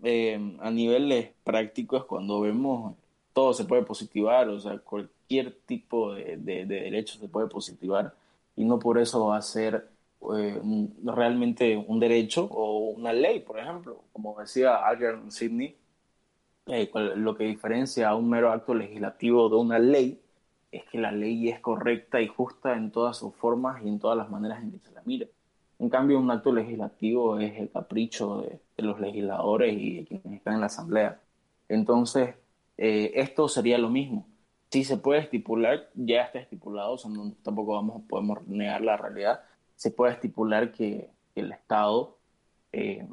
eh, 0.03 0.57
a 0.59 0.69
niveles 0.69 1.31
prácticos 1.45 2.03
cuando 2.03 2.41
vemos 2.41 2.95
todo 3.31 3.53
se 3.53 3.63
puede 3.63 3.83
positivar, 3.83 4.49
o 4.49 4.59
sea, 4.59 4.77
cualquier 4.79 5.53
tipo 5.65 6.15
de, 6.15 6.35
de, 6.35 6.65
derecho 6.65 7.17
se 7.17 7.29
puede 7.29 7.47
positivar 7.47 8.13
y 8.57 8.65
no 8.65 8.77
por 8.77 8.99
eso 8.99 9.27
va 9.27 9.37
a 9.37 9.41
ser 9.41 9.89
eh, 10.37 10.61
realmente 11.03 11.77
un 11.77 11.99
derecho 11.99 12.45
o 12.51 12.89
una 12.91 13.13
ley, 13.13 13.39
por 13.41 13.59
ejemplo, 13.59 14.03
como 14.13 14.39
decía 14.39 14.75
Algernon 14.85 15.31
Sidney, 15.31 15.75
eh, 16.67 16.89
lo 17.15 17.35
que 17.35 17.45
diferencia 17.45 18.09
a 18.09 18.15
un 18.15 18.29
mero 18.29 18.51
acto 18.51 18.73
legislativo 18.73 19.49
de 19.49 19.55
una 19.57 19.79
ley 19.79 20.21
es 20.71 20.85
que 20.85 20.97
la 20.97 21.11
ley 21.11 21.49
es 21.49 21.59
correcta 21.59 22.21
y 22.21 22.27
justa 22.27 22.73
en 22.75 22.91
todas 22.91 23.17
sus 23.17 23.35
formas 23.35 23.83
y 23.83 23.89
en 23.89 23.99
todas 23.99 24.17
las 24.17 24.29
maneras 24.29 24.63
en 24.63 24.71
que 24.71 24.79
se 24.79 24.91
la 24.91 25.01
mire. 25.05 25.29
En 25.79 25.89
cambio, 25.89 26.19
un 26.19 26.31
acto 26.31 26.53
legislativo 26.53 27.39
es 27.39 27.59
el 27.59 27.69
capricho 27.69 28.41
de, 28.41 28.59
de 28.77 28.83
los 28.83 28.99
legisladores 28.99 29.73
y 29.77 29.97
de 29.97 30.05
quienes 30.05 30.33
están 30.33 30.55
en 30.55 30.59
la 30.61 30.67
Asamblea. 30.67 31.21
Entonces, 31.67 32.35
eh, 32.77 33.11
esto 33.15 33.47
sería 33.47 33.77
lo 33.77 33.89
mismo. 33.89 34.27
Si 34.71 34.83
se 34.83 34.97
puede 34.97 35.21
estipular, 35.21 35.89
ya 35.93 36.23
está 36.23 36.39
estipulado, 36.39 36.97
tampoco 37.43 37.73
vamos, 37.73 38.01
podemos 38.09 38.45
negar 38.47 38.81
la 38.81 38.97
realidad, 38.97 39.41
se 39.75 39.91
puede 39.91 40.13
estipular 40.13 40.71
que, 40.71 41.11
el 41.35 41.51
Estado 41.51 42.15
eh, 42.71 43.07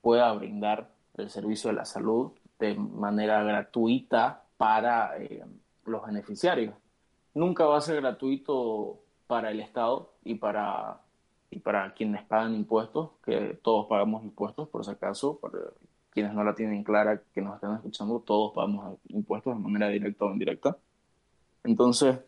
pueda 0.00 0.32
brindar 0.32 0.88
el 1.18 1.28
servicio 1.28 1.68
de 1.68 1.76
la 1.76 1.84
salud 1.84 2.32
de 2.58 2.74
manera 2.74 3.42
gratuita 3.42 4.44
para 4.56 5.18
eh, 5.18 5.44
los 5.84 6.06
beneficiarios. 6.06 6.74
Nunca 7.34 7.66
va 7.66 7.76
a 7.76 7.82
ser 7.82 7.96
gratuito 7.96 8.98
para 9.26 9.50
el 9.50 9.60
Estado 9.60 10.14
y 10.24 10.36
para, 10.36 11.00
y 11.50 11.58
para 11.58 11.92
quienes 11.92 12.24
pagan 12.24 12.54
impuestos, 12.54 13.10
que 13.22 13.58
todos 13.62 13.86
pagamos 13.88 14.24
impuestos 14.24 14.68
por 14.68 14.84
si 14.84 14.90
acaso, 14.90 15.38
para 15.38 15.58
quienes 16.10 16.32
no 16.32 16.44
la 16.44 16.54
tienen 16.54 16.82
clara, 16.82 17.20
que 17.34 17.42
nos 17.42 17.56
están 17.56 17.74
escuchando, 17.74 18.20
todos 18.20 18.54
pagamos 18.54 18.98
impuestos 19.08 19.54
de 19.54 19.60
manera 19.60 19.88
directa 19.88 20.24
o 20.24 20.32
indirecta. 20.32 20.78
Entonces, 21.62 22.18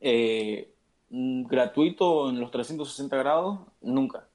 eh, 0.00 0.72
gratuito 1.10 2.30
en 2.30 2.40
los 2.40 2.50
360 2.50 3.16
grados, 3.16 3.60
nunca. 3.80 4.28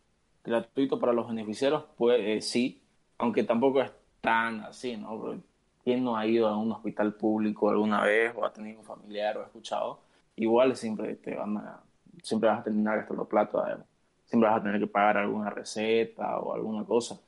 Gratuito 0.44 1.00
para 1.00 1.14
los 1.14 1.28
beneficiarios, 1.28 1.86
pues 1.98 2.48
sí, 2.48 2.82
aunque 3.18 3.44
tampoco 3.44 3.82
es 3.82 3.92
tan 4.22 4.62
así, 4.62 4.98
¿no? 4.98 5.42
¿Quién 5.84 6.04
no 6.04 6.18
ha 6.18 6.28
ido 6.28 6.48
a 6.48 6.58
un 6.58 6.72
hospital 6.72 7.14
público 7.14 7.70
alguna 7.70 8.04
vez 8.04 8.34
o 8.36 8.46
ha 8.46 8.52
tenido 8.52 8.80
un 8.80 8.86
familiar 8.86 9.38
o 9.38 9.42
ha 9.42 9.46
escuchado? 9.46 10.02
Igual 10.36 10.76
siempre 10.76 11.16
te 11.16 11.36
van 11.36 11.58
a, 11.58 11.80
siempre 12.22 12.50
vas 12.50 12.60
a 12.60 12.64
terminar 12.64 12.98
gastando 12.98 13.26
plata, 13.26 13.86
siempre 14.26 14.50
vas 14.50 14.60
a 14.60 14.64
tener 14.64 14.80
que 14.80 14.88
pagar 14.88 15.18
alguna 15.18 15.50
receta 15.50 16.40
o 16.40 16.54
alguna 16.54 16.84
cosa. 16.84 17.20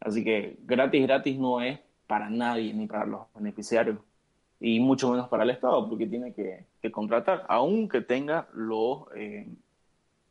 Así 0.00 0.24
que 0.24 0.58
gratis, 0.62 1.02
gratis 1.02 1.38
no 1.38 1.60
es 1.60 1.78
para 2.06 2.30
nadie, 2.30 2.72
ni 2.72 2.86
para 2.86 3.06
los 3.06 3.22
beneficiarios, 3.34 3.98
y 4.60 4.80
mucho 4.80 5.10
menos 5.10 5.28
para 5.28 5.44
el 5.44 5.50
Estado, 5.50 5.88
porque 5.88 6.06
tiene 6.06 6.32
que, 6.32 6.66
contratar, 6.90 7.44
aunque 7.48 8.00
tenga 8.00 8.48
los, 8.54 9.04
eh, 9.14 9.48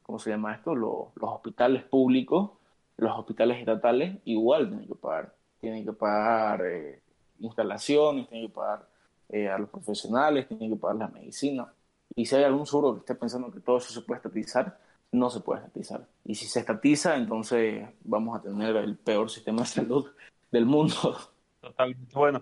¿cómo 0.03 0.19
se 0.19 0.29
llama 0.29 0.53
esto? 0.53 0.75
Los, 0.75 1.09
hospitales 1.19 1.83
públicos, 1.83 2.51
los 2.97 3.17
hospitales 3.17 3.59
estatales, 3.59 4.17
igual 4.25 4.69
tienen 4.69 4.87
que 4.87 4.95
pagar. 4.95 5.33
Tienen 5.59 5.85
que 5.85 5.93
pagar 5.93 6.65
eh, 6.65 7.01
instalaciones, 7.39 8.27
tienen 8.27 8.47
que 8.47 8.53
pagar 8.53 8.87
eh, 9.29 9.49
a 9.49 9.57
los 9.57 9.69
profesionales, 9.69 10.47
tienen 10.47 10.71
que 10.71 10.75
pagar 10.75 10.97
la 10.97 11.07
medicina. 11.07 11.73
Y 12.15 12.25
si 12.25 12.35
hay 12.35 12.43
algún 12.43 12.65
seguro 12.65 12.93
que 12.93 12.99
esté 12.99 13.15
pensando 13.15 13.51
que 13.51 13.59
todo 13.59 13.77
eso 13.77 13.91
se 13.91 14.01
puede 14.01 14.17
estatizar, 14.17 14.77
no 15.11 15.29
se 15.29 15.39
puede 15.39 15.61
estatizar. 15.61 16.05
Y 16.25 16.35
si 16.35 16.47
se 16.47 16.59
estatiza, 16.59 17.15
entonces 17.15 17.87
vamos 18.03 18.37
a 18.37 18.41
tener 18.41 18.75
el 18.75 18.97
peor 18.97 19.29
sistema 19.29 19.61
de 19.61 19.67
salud 19.67 20.11
del 20.51 20.65
mundo. 20.65 21.17
Totalmente. 21.61 22.13
Bueno, 22.13 22.41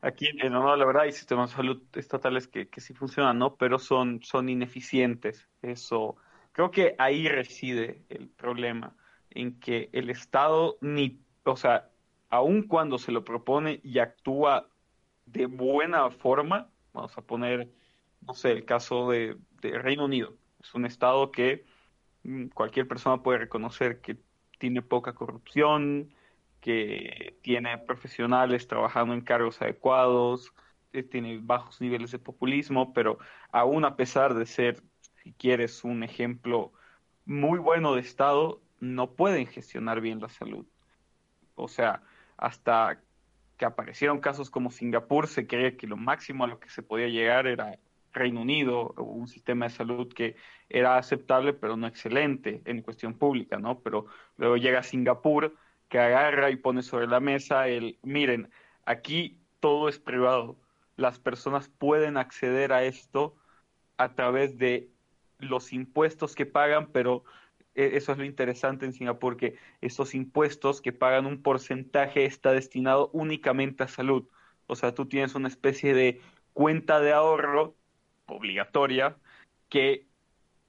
aquí 0.00 0.26
en 0.28 0.52
no, 0.52 0.76
la 0.76 0.84
verdad 0.84 1.02
hay 1.04 1.12
sistemas 1.12 1.50
de 1.50 1.56
salud 1.56 1.82
estatales 1.94 2.48
que, 2.48 2.68
que 2.68 2.80
sí 2.80 2.94
funcionan, 2.94 3.38
¿no? 3.38 3.56
Pero 3.56 3.78
son, 3.78 4.22
son 4.22 4.48
ineficientes. 4.48 5.48
Eso, 5.62 6.16
creo 6.52 6.70
que 6.70 6.94
ahí 6.98 7.28
reside 7.28 8.04
el 8.08 8.28
problema, 8.28 8.96
en 9.30 9.60
que 9.60 9.90
el 9.92 10.10
Estado 10.10 10.78
ni, 10.80 11.20
o 11.44 11.56
sea, 11.56 11.90
aun 12.30 12.62
cuando 12.62 12.98
se 12.98 13.12
lo 13.12 13.24
propone 13.24 13.80
y 13.82 13.98
actúa 13.98 14.68
de 15.26 15.46
buena 15.46 16.10
forma, 16.10 16.70
vamos 16.92 17.16
a 17.18 17.22
poner, 17.22 17.70
no 18.20 18.34
sé, 18.34 18.52
el 18.52 18.64
caso 18.64 19.10
de, 19.10 19.36
de 19.60 19.78
Reino 19.78 20.04
Unido. 20.06 20.36
Es 20.60 20.74
un 20.74 20.86
Estado 20.86 21.30
que 21.30 21.64
Mm, 22.28 22.48
cualquier 22.48 22.86
persona 22.88 23.22
puede 23.22 23.38
reconocer 23.38 24.00
que 24.00 24.18
tiene 24.58 24.82
poca 24.82 25.14
corrupción, 25.14 26.12
que 26.60 27.38
tiene 27.42 27.78
profesionales 27.78 28.66
trabajando 28.66 29.14
en 29.14 29.20
cargos 29.20 29.60
adecuados, 29.62 30.52
tiene 31.10 31.38
bajos 31.40 31.80
niveles 31.80 32.10
de 32.10 32.18
populismo, 32.18 32.92
pero 32.92 33.18
aún 33.52 33.84
a 33.84 33.96
pesar 33.96 34.34
de 34.34 34.46
ser, 34.46 34.82
si 35.22 35.32
quieres, 35.32 35.84
un 35.84 36.02
ejemplo 36.02 36.72
muy 37.24 37.58
bueno 37.58 37.94
de 37.94 38.00
Estado, 38.00 38.60
no 38.80 39.12
pueden 39.12 39.46
gestionar 39.46 40.00
bien 40.00 40.20
la 40.20 40.28
salud. 40.28 40.66
O 41.54 41.68
sea, 41.68 42.02
hasta 42.36 43.00
que 43.56 43.64
aparecieron 43.64 44.20
casos 44.20 44.50
como 44.50 44.70
Singapur, 44.70 45.26
se 45.26 45.46
creía 45.46 45.76
que 45.76 45.86
lo 45.86 45.96
máximo 45.96 46.44
a 46.44 46.46
lo 46.46 46.60
que 46.60 46.70
se 46.70 46.82
podía 46.82 47.08
llegar 47.08 47.46
era 47.46 47.78
Reino 48.12 48.40
Unido, 48.40 48.94
un 48.96 49.28
sistema 49.28 49.66
de 49.66 49.70
salud 49.70 50.12
que 50.12 50.36
era 50.68 50.96
aceptable, 50.96 51.52
pero 51.52 51.76
no 51.76 51.86
excelente 51.86 52.62
en 52.64 52.82
cuestión 52.82 53.14
pública, 53.14 53.58
¿no? 53.58 53.80
Pero 53.80 54.06
luego 54.36 54.56
llega 54.56 54.82
Singapur, 54.82 55.56
que 55.88 55.98
agarra 55.98 56.50
y 56.50 56.56
pone 56.56 56.82
sobre 56.82 57.06
la 57.06 57.20
mesa 57.20 57.68
el, 57.68 57.98
miren, 58.02 58.50
aquí 58.84 59.38
todo 59.60 59.88
es 59.88 59.98
privado, 59.98 60.56
las 60.96 61.18
personas 61.18 61.68
pueden 61.68 62.16
acceder 62.16 62.72
a 62.72 62.84
esto 62.84 63.36
a 63.96 64.14
través 64.14 64.58
de 64.58 64.90
los 65.38 65.72
impuestos 65.72 66.34
que 66.34 66.46
pagan, 66.46 66.88
pero 66.92 67.24
e, 67.74 67.96
eso 67.96 68.12
es 68.12 68.18
lo 68.18 68.24
interesante 68.24 68.86
en 68.86 68.92
Singapur, 68.92 69.36
que 69.36 69.56
esos 69.80 70.14
impuestos 70.14 70.80
que 70.80 70.92
pagan 70.92 71.26
un 71.26 71.42
porcentaje 71.42 72.24
está 72.24 72.52
destinado 72.52 73.10
únicamente 73.12 73.84
a 73.84 73.88
salud. 73.88 74.28
O 74.66 74.76
sea, 74.76 74.94
tú 74.94 75.06
tienes 75.06 75.34
una 75.34 75.48
especie 75.48 75.94
de 75.94 76.20
cuenta 76.52 77.00
de 77.00 77.12
ahorro 77.12 77.76
obligatoria 78.26 79.16
que 79.68 80.06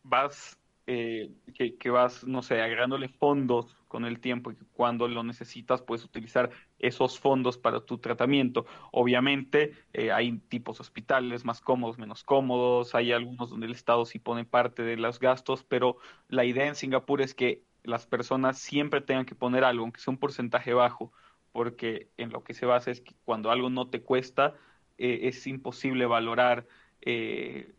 vas, 0.03 0.59
eh, 0.88 1.31
que, 1.55 1.89
vas, 1.89 2.23
no 2.25 2.43
sé, 2.43 2.61
agregándole 2.61 3.09
fondos 3.09 3.75
con 3.89 4.05
el 4.05 4.22
tiempo 4.22 4.51
y 4.51 4.55
cuando 4.74 5.10
lo 5.10 5.24
necesitas 5.24 5.81
puedes 5.81 6.05
utilizar 6.05 6.51
esos 6.77 7.19
fondos 7.19 7.58
para 7.58 7.81
tu 7.81 7.98
tratamiento. 7.98 8.65
Obviamente 8.93 9.74
eh, 9.91 10.13
hay 10.13 10.38
tipos 10.48 10.79
hospitales 10.79 11.43
más 11.43 11.60
cómodos, 11.60 11.98
menos 11.98 12.24
cómodos, 12.24 12.96
hay 12.96 13.12
algunos 13.12 13.50
donde 13.50 13.65
el 13.65 13.74
Estado 13.74 14.05
sí 14.05 14.19
pone 14.19 14.46
parte 14.46 14.84
de 14.84 14.96
los 14.96 15.19
gastos, 15.19 15.65
pero 15.65 15.98
la 16.29 16.46
idea 16.46 16.67
en 16.67 16.75
Singapur 16.75 17.22
es 17.22 17.34
que 17.36 17.63
las 17.84 18.05
personas 18.05 18.60
siempre 18.60 19.01
tengan 19.01 19.25
que 19.25 19.36
poner 19.36 19.63
algo, 19.63 19.84
aunque 19.84 20.00
sea 20.00 20.12
un 20.12 20.19
porcentaje 20.19 20.74
bajo, 20.74 21.12
porque 21.51 22.12
en 22.17 22.29
lo 22.31 22.43
que 22.43 22.53
se 22.53 22.65
basa 22.65 22.91
es 22.91 23.01
que 23.01 23.15
cuando 23.25 23.51
algo 23.51 23.69
no 23.69 23.89
te 23.89 24.01
cuesta, 24.03 24.55
eh, 24.98 25.22
es 25.24 25.48
imposible 25.48 26.05
valorar 26.05 26.67
eh, 27.01 27.74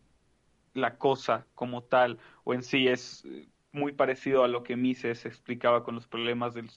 la 0.73 0.97
cosa 0.97 1.47
como 1.55 1.83
tal, 1.83 2.19
o 2.43 2.53
en 2.53 2.63
sí 2.63 2.87
es, 2.87 3.25
muy 3.71 3.93
parecido 3.93 4.43
a 4.43 4.47
lo 4.47 4.63
que 4.63 4.75
Mises 4.75 5.25
explicaba 5.25 5.83
con 5.83 5.95
los 5.95 6.07
problemas 6.07 6.53
del, 6.53 6.69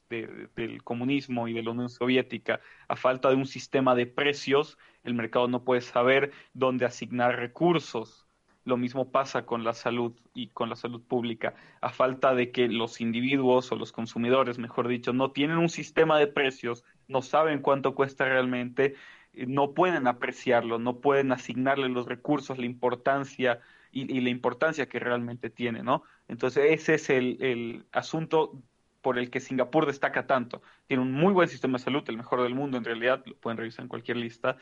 del, 0.54 0.82
comunismo 0.84 1.48
y 1.48 1.52
de 1.52 1.62
la 1.62 1.70
Unión 1.70 1.88
Soviética. 1.88 2.60
A 2.88 2.96
falta 2.96 3.30
de 3.30 3.36
un 3.36 3.46
sistema 3.46 3.94
de 3.94 4.06
precios, 4.06 4.78
el 5.02 5.14
mercado 5.14 5.48
no 5.48 5.64
puede 5.64 5.80
saber 5.80 6.32
dónde 6.52 6.84
asignar 6.84 7.36
recursos. 7.36 8.26
Lo 8.64 8.76
mismo 8.76 9.10
pasa 9.10 9.44
con 9.44 9.64
la 9.64 9.74
salud 9.74 10.14
y 10.34 10.48
con 10.48 10.70
la 10.70 10.76
salud 10.76 11.02
pública. 11.02 11.54
A 11.80 11.90
falta 11.90 12.34
de 12.34 12.50
que 12.50 12.68
los 12.68 13.00
individuos 13.00 13.70
o 13.72 13.76
los 13.76 13.92
consumidores, 13.92 14.58
mejor 14.58 14.88
dicho, 14.88 15.12
no 15.12 15.32
tienen 15.32 15.58
un 15.58 15.68
sistema 15.68 16.18
de 16.18 16.28
precios, 16.28 16.84
no 17.08 17.22
saben 17.22 17.60
cuánto 17.60 17.94
cuesta 17.94 18.24
realmente, 18.24 18.94
eh, 19.34 19.46
no 19.46 19.74
pueden 19.74 20.06
apreciarlo, 20.06 20.78
no 20.78 21.00
pueden 21.00 21.32
asignarle 21.32 21.88
los 21.88 22.06
recursos, 22.06 22.56
la 22.56 22.66
importancia 22.66 23.60
y, 23.94 24.20
la 24.20 24.30
importancia 24.30 24.88
que 24.88 24.98
realmente 24.98 25.50
tiene, 25.50 25.82
¿no? 25.82 26.02
Entonces 26.28 26.66
ese 26.70 26.94
es 26.94 27.10
el, 27.10 27.38
el 27.40 27.86
asunto 27.92 28.60
por 29.02 29.18
el 29.18 29.30
que 29.30 29.40
Singapur 29.40 29.86
destaca 29.86 30.26
tanto. 30.26 30.62
Tiene 30.86 31.02
un 31.02 31.12
muy 31.12 31.32
buen 31.32 31.48
sistema 31.48 31.78
de 31.78 31.84
salud, 31.84 32.02
el 32.08 32.16
mejor 32.16 32.42
del 32.42 32.54
mundo 32.54 32.78
en 32.78 32.84
realidad, 32.84 33.22
lo 33.26 33.36
pueden 33.36 33.58
revisar 33.58 33.84
en 33.84 33.88
cualquier 33.88 34.16
lista, 34.16 34.56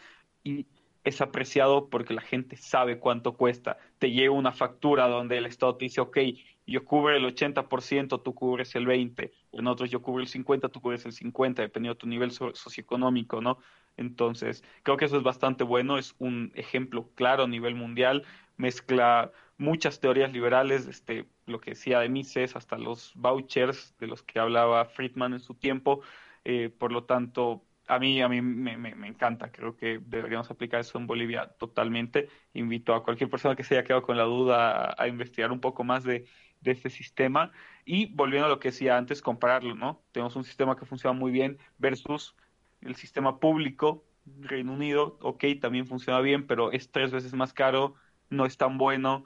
y 0.44 0.66
es 1.04 1.20
apreciado 1.20 1.88
porque 1.88 2.14
la 2.14 2.22
gente 2.22 2.56
sabe 2.56 2.98
cuánto 2.98 3.36
cuesta. 3.36 3.78
Te 3.98 4.10
llega 4.10 4.30
una 4.30 4.52
factura 4.52 5.08
donde 5.08 5.38
el 5.38 5.46
Estado 5.46 5.76
te 5.76 5.86
dice, 5.86 6.00
ok, 6.00 6.18
yo 6.66 6.84
cubro 6.84 7.14
el 7.16 7.24
80%, 7.24 8.22
tú 8.22 8.34
cubres 8.34 8.74
el 8.74 8.86
20%, 8.86 9.32
en 9.52 9.66
otros 9.66 9.90
yo 9.90 10.00
cubro 10.02 10.22
el 10.22 10.28
50%, 10.28 10.70
tú 10.70 10.80
cubres 10.80 11.04
el 11.06 11.12
50%, 11.12 11.54
dependiendo 11.54 11.94
de 11.94 12.00
tu 12.00 12.06
nivel 12.06 12.30
socioeconómico, 12.30 13.40
¿no? 13.40 13.58
Entonces, 13.96 14.64
creo 14.82 14.96
que 14.96 15.04
eso 15.04 15.18
es 15.18 15.22
bastante 15.22 15.64
bueno, 15.64 15.98
es 15.98 16.14
un 16.18 16.52
ejemplo 16.54 17.10
claro 17.14 17.44
a 17.44 17.48
nivel 17.48 17.74
mundial, 17.74 18.24
mezcla 18.62 19.32
muchas 19.58 20.00
teorías 20.00 20.32
liberales, 20.32 20.86
este, 20.86 21.26
lo 21.46 21.60
que 21.60 21.72
decía 21.72 22.00
de 22.00 22.08
Mises, 22.08 22.56
hasta 22.56 22.78
los 22.78 23.12
vouchers 23.16 23.94
de 23.98 24.06
los 24.06 24.22
que 24.22 24.38
hablaba 24.38 24.86
Friedman 24.86 25.34
en 25.34 25.40
su 25.40 25.54
tiempo, 25.54 26.00
eh, 26.44 26.70
por 26.70 26.92
lo 26.92 27.04
tanto, 27.04 27.64
a 27.88 27.98
mí, 27.98 28.22
a 28.22 28.28
mí 28.28 28.40
me, 28.40 28.76
me, 28.76 29.08
encanta, 29.08 29.50
creo 29.50 29.76
que 29.76 30.00
deberíamos 30.04 30.50
aplicar 30.50 30.80
eso 30.80 30.96
en 30.98 31.06
Bolivia 31.06 31.48
totalmente. 31.58 32.28
Invito 32.54 32.94
a 32.94 33.02
cualquier 33.02 33.28
persona 33.28 33.56
que 33.56 33.64
se 33.64 33.74
haya 33.74 33.84
quedado 33.84 34.02
con 34.02 34.16
la 34.16 34.24
duda 34.24 34.94
a, 34.96 35.08
investigar 35.08 35.50
un 35.50 35.60
poco 35.60 35.82
más 35.82 36.04
de, 36.04 36.26
de 36.60 36.70
este 36.70 36.90
sistema 36.90 37.50
y 37.84 38.06
volviendo 38.14 38.46
a 38.46 38.48
lo 38.48 38.60
que 38.60 38.68
decía 38.68 38.96
antes, 38.96 39.20
compararlo, 39.20 39.74
¿no? 39.74 40.02
Tenemos 40.12 40.36
un 40.36 40.44
sistema 40.44 40.76
que 40.76 40.86
funciona 40.86 41.18
muy 41.18 41.32
bien 41.32 41.58
versus 41.78 42.36
el 42.80 42.94
sistema 42.94 43.40
público, 43.40 44.04
Reino 44.40 44.72
Unido, 44.72 45.18
ok, 45.20 45.44
también 45.60 45.86
funciona 45.86 46.20
bien, 46.20 46.46
pero 46.46 46.70
es 46.72 46.90
tres 46.90 47.10
veces 47.10 47.34
más 47.34 47.52
caro, 47.52 47.96
no 48.32 48.46
es 48.46 48.56
tan 48.56 48.78
bueno 48.78 49.24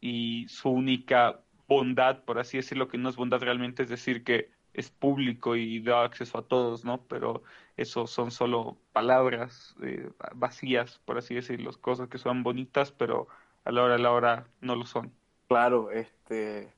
y 0.00 0.46
su 0.48 0.70
única 0.70 1.40
bondad, 1.68 2.24
por 2.24 2.38
así 2.38 2.58
decirlo, 2.58 2.88
que 2.88 2.98
no 2.98 3.08
es 3.08 3.16
bondad 3.16 3.40
realmente, 3.40 3.82
es 3.84 3.88
decir 3.88 4.24
que 4.24 4.50
es 4.74 4.90
público 4.90 5.56
y 5.56 5.80
da 5.80 6.04
acceso 6.04 6.38
a 6.38 6.42
todos, 6.42 6.84
¿no? 6.84 7.02
Pero 7.08 7.42
eso 7.76 8.06
son 8.06 8.30
solo 8.30 8.78
palabras 8.92 9.74
eh, 9.82 10.10
vacías, 10.34 11.00
por 11.04 11.18
así 11.18 11.34
decirlo, 11.34 11.70
cosas 11.80 12.08
que 12.08 12.18
son 12.18 12.42
bonitas, 12.42 12.92
pero 12.92 13.28
a 13.64 13.72
la 13.72 13.82
hora 13.82 13.94
a 13.94 13.98
la 13.98 14.12
hora 14.12 14.46
no 14.60 14.76
lo 14.76 14.86
son. 14.86 15.12
Claro, 15.48 15.90
este, 15.90 16.72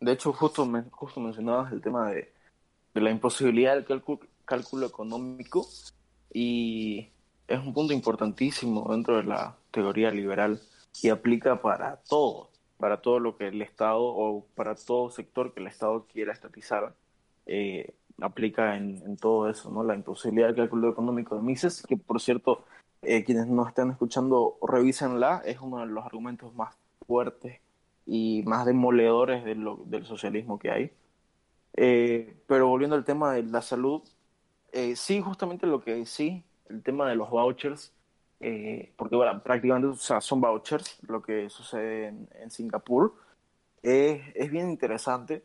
de 0.00 0.12
hecho 0.12 0.32
justo, 0.32 0.64
me, 0.66 0.82
justo 0.90 1.20
mencionabas 1.20 1.72
el 1.72 1.80
tema 1.80 2.10
de, 2.10 2.32
la 2.94 3.10
imposibilidad 3.10 3.74
del 3.74 4.02
cálculo 4.44 4.86
económico 4.86 5.66
y 6.32 7.08
es 7.48 7.58
un 7.58 7.72
punto 7.72 7.92
importantísimo 7.92 8.86
dentro 8.90 9.16
de 9.16 9.24
la 9.24 9.56
teoría 9.70 10.10
liberal 10.10 10.60
y 11.00 11.08
aplica 11.08 11.62
para 11.62 11.96
todo, 12.08 12.50
para 12.78 13.00
todo 13.00 13.20
lo 13.20 13.36
que 13.36 13.48
el 13.48 13.62
Estado 13.62 14.02
o 14.02 14.46
para 14.54 14.74
todo 14.74 15.10
sector 15.10 15.54
que 15.54 15.60
el 15.60 15.68
Estado 15.68 16.06
quiera 16.12 16.32
estatizar. 16.32 16.94
Eh, 17.46 17.94
aplica 18.20 18.76
en, 18.76 19.16
todo 19.16 19.48
eso, 19.48 19.70
¿no? 19.70 19.82
La 19.82 19.94
imposibilidad 19.94 20.48
del 20.48 20.56
cálculo 20.56 20.90
económico 20.90 21.36
de 21.36 21.42
Mises, 21.42 21.82
que 21.86 21.96
por 21.96 22.20
cierto, 22.20 22.64
eh, 23.02 23.24
quienes 23.24 23.46
nos 23.46 23.68
están 23.68 23.90
escuchando, 23.90 24.58
revísenla, 24.62 25.42
es 25.44 25.60
uno 25.60 25.80
de 25.80 25.86
los 25.86 26.04
argumentos 26.04 26.54
más 26.54 26.76
fuertes 27.06 27.60
y 28.06 28.42
más 28.46 28.66
demoledores 28.66 29.44
de 29.44 29.54
lo, 29.54 29.76
del 29.86 30.04
socialismo 30.04 30.58
que 30.58 30.70
hay. 30.70 30.92
Eh, 31.74 32.36
pero 32.46 32.68
volviendo 32.68 32.96
al 32.96 33.04
tema 33.04 33.32
de 33.32 33.42
la 33.44 33.62
salud, 33.62 34.02
eh, 34.72 34.96
sí, 34.96 35.20
justamente 35.20 35.66
lo 35.66 35.82
que 35.82 36.04
sí, 36.06 36.44
el 36.68 36.82
tema 36.82 37.08
de 37.08 37.16
los 37.16 37.30
vouchers, 37.30 37.92
eh, 38.42 38.92
porque 38.96 39.16
bueno, 39.16 39.42
prácticamente 39.42 39.88
o 39.88 39.94
sea, 39.94 40.20
son 40.20 40.40
vouchers 40.40 40.98
lo 41.08 41.22
que 41.22 41.48
sucede 41.48 42.08
en, 42.08 42.50
Singapur. 42.50 43.14
es 43.82 44.50
bien 44.50 44.70
interesante, 44.70 45.44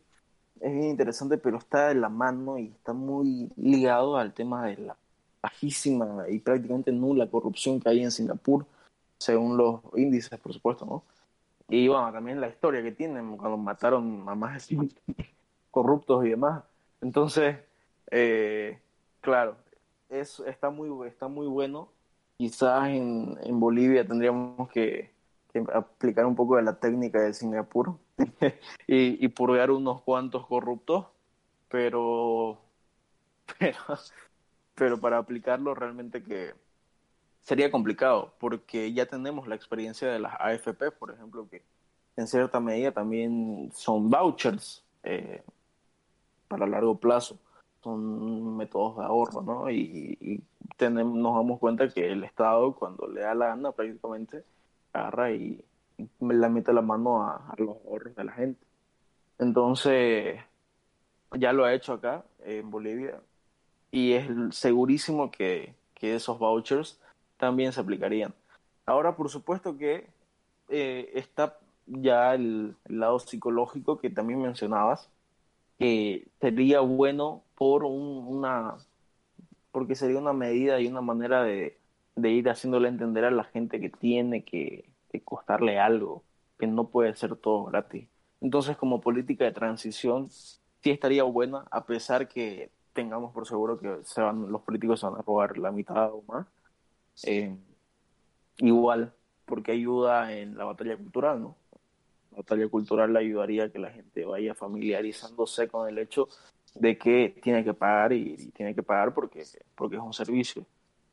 es 0.60 0.72
bien 0.72 0.86
interesante, 0.86 1.38
pero 1.38 1.58
está 1.58 1.90
de 1.90 1.96
la 1.96 2.10
mano 2.10 2.58
y 2.58 2.68
está 2.68 2.94
muy 2.94 3.50
ligado 3.56 4.18
al 4.18 4.34
tema 4.34 4.66
de 4.66 4.78
la 4.78 4.98
bajísima 5.42 6.26
y 6.30 6.40
prácticamente 6.40 6.92
nula 6.92 7.30
corrupción 7.30 7.80
que 7.80 7.90
hay 7.90 8.04
en 8.04 8.12
Singapur, 8.12 8.66
según 9.18 9.58
los 9.58 9.82
índices, 9.96 10.40
por 10.40 10.54
supuesto, 10.54 10.86
¿no? 10.86 11.04
Y 11.70 11.88
bueno, 11.88 12.12
también 12.12 12.40
la 12.40 12.48
historia 12.48 12.82
que 12.82 12.92
tienen 12.92 13.38
cuando 13.38 13.58
mataron 13.58 14.28
a 14.28 14.36
más 14.36 14.70
de 14.70 14.90
corruptos 15.72 16.26
y 16.26 16.30
demás. 16.30 16.64
Entonces, 17.02 17.58
eh, 18.10 18.80
claro, 19.22 19.58
es, 20.10 20.40
está, 20.42 20.70
muy, 20.70 21.08
está 21.08 21.28
muy 21.28 21.48
bueno. 21.48 21.90
Quizás 22.38 22.90
en, 22.90 23.38
en 23.44 23.60
Bolivia 23.60 24.06
tendríamos 24.08 24.70
que, 24.70 25.12
aplicar 25.74 26.26
un 26.26 26.36
poco 26.36 26.56
de 26.56 26.62
la 26.62 26.80
técnica 26.80 27.20
de 27.20 27.34
Singapur 27.34 27.98
y, 28.88 29.28
purgar 29.30 29.72
unos 29.72 30.02
cuantos 30.02 30.46
corruptos, 30.46 31.08
pero, 31.68 32.60
pero, 33.60 33.80
pero 34.76 35.00
para 35.00 35.18
aplicarlo 35.18 35.74
realmente 35.74 36.24
que 36.24 36.54
sería 37.42 37.72
complicado, 37.72 38.34
porque 38.40 38.94
ya 38.94 39.06
tenemos 39.06 39.48
la 39.48 39.56
experiencia 39.56 40.08
de 40.10 40.20
las 40.20 40.34
AFP, 40.40 40.92
por 40.92 41.12
ejemplo, 41.12 41.48
que 41.50 41.64
en 42.18 42.28
cierta 42.28 42.60
medida 42.60 42.92
también 42.92 43.72
son 43.74 44.10
vouchers 44.10 44.84
eh, 45.04 45.44
para 46.48 46.68
largo 46.68 47.00
plazo 47.00 47.40
son 47.84 48.58
métodos 48.58 48.98
de 48.98 49.04
ahorro, 49.04 49.42
¿no? 49.42 49.70
Y, 49.72 50.44
tenemos, 50.78 51.18
nos 51.18 51.36
damos 51.36 51.60
cuenta 51.60 51.90
que 51.90 52.12
el 52.12 52.24
Estado, 52.24 52.74
cuando 52.76 53.08
le 53.08 53.22
da 53.22 53.34
la 53.34 53.48
gana, 53.48 53.72
prácticamente 53.72 54.44
agarra 54.94 55.32
y, 55.32 55.64
le 55.98 56.50
mete 56.50 56.74
la 56.74 56.82
mano 56.82 57.24
a, 57.24 57.54
los 57.58 57.70
ahorros 57.86 58.16
de 58.16 58.24
la 58.24 58.32
gente. 58.34 58.66
Entonces, 59.40 60.40
ya 61.32 61.54
lo 61.54 61.66
ha 61.66 61.74
hecho 61.74 61.94
acá, 61.94 62.24
en 62.44 62.70
Bolivia, 62.70 63.20
y 63.92 64.14
es 64.14 64.28
segurísimo 64.52 65.32
que, 65.32 65.76
que 65.96 66.16
esos 66.16 66.38
vouchers 66.38 67.00
también 67.38 67.72
se 67.72 67.82
aplicarían. 67.82 68.34
Ahora, 68.86 69.16
por 69.16 69.30
supuesto 69.30 69.78
que 69.78 70.08
eh, 70.70 71.12
está 71.14 71.58
ya 71.86 72.36
el, 72.36 72.76
lado 72.86 73.20
psicológico 73.20 73.98
que 73.98 74.10
también 74.10 74.42
mencionabas, 74.42 75.10
que 75.78 76.28
sería 76.40 76.80
bueno 76.80 77.44
por 77.56 77.84
una 77.84 78.78
porque 79.78 79.94
sería 79.94 80.18
una 80.18 80.34
medida 80.34 80.80
y 80.80 80.88
una 80.88 81.02
manera 81.02 81.44
de, 81.44 81.78
ir 82.16 82.50
haciéndole 82.50 82.90
entender 82.90 83.26
a 83.26 83.30
la 83.30 83.44
gente 83.44 83.80
que 83.80 83.90
tiene 83.90 84.44
que, 84.44 84.90
costarle 85.24 85.80
algo, 85.80 86.24
que 86.58 86.66
no 86.66 86.90
puede 86.90 87.16
ser 87.16 87.36
todo 87.36 87.66
gratis. 87.66 88.08
Entonces, 88.42 88.76
como 88.76 89.02
política 89.02 89.46
de 89.46 89.52
transición, 89.52 90.30
sí 90.32 90.90
estaría 90.90 91.22
buena, 91.24 91.66
a 91.70 91.86
pesar 91.86 92.28
que 92.28 92.72
tengamos 92.94 93.34
por 93.34 93.48
seguro 93.48 93.80
que 93.80 93.98
se 94.04 94.22
van, 94.22 94.52
los 94.52 94.62
políticos 94.64 95.00
se 95.00 95.06
van 95.06 95.20
a 95.20 95.22
robar 95.22 95.60
la 95.60 95.72
mitad 95.72 96.12
o 96.12 96.24
más. 96.28 96.48
Eh, 97.24 97.56
igual, 98.58 99.14
porque 99.46 99.74
ayuda 99.74 100.34
en 100.34 100.58
la 100.58 100.66
batalla 100.66 100.98
cultural, 100.98 101.40
¿no? 101.40 101.56
La 102.38 102.44
batalla 102.44 102.68
cultural 102.68 103.14
le 103.14 103.20
ayudaría 103.20 103.64
a 103.64 103.70
que 103.70 103.80
la 103.80 103.90
gente 103.90 104.24
vaya 104.24 104.54
familiarizándose 104.54 105.68
con 105.68 105.90
el 105.90 105.98
hecho 105.98 106.30
de 106.76 106.96
que 106.96 107.36
tiene 107.42 107.64
que 107.64 107.74
pagar 107.74 108.14
y, 108.14 108.52
tiene 108.52 108.76
que 108.76 108.84
pagar 108.84 109.12
porque, 109.16 109.44
porque 109.74 109.96
es 109.96 110.02
un 110.04 110.14
servicio 110.14 110.64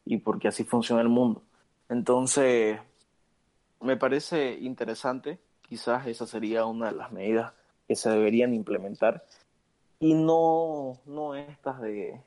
y 0.04 0.18
porque 0.18 0.48
así 0.48 0.64
funciona 0.64 1.00
el 1.00 1.08
mundo. 1.08 1.40
Entonces, 1.88 2.78
me 3.80 3.96
parece 3.96 4.52
interesante, 4.52 5.38
quizás 5.62 6.06
esa 6.06 6.26
sería 6.26 6.66
una 6.66 6.90
de 6.92 6.98
las 6.98 7.10
medidas 7.10 7.54
que 7.88 7.96
se 7.96 8.10
deberían 8.10 8.52
implementar 8.52 9.24
y 10.00 10.12
no, 10.12 10.98
no 11.06 11.36
estas 11.36 11.80
de, 11.80 12.20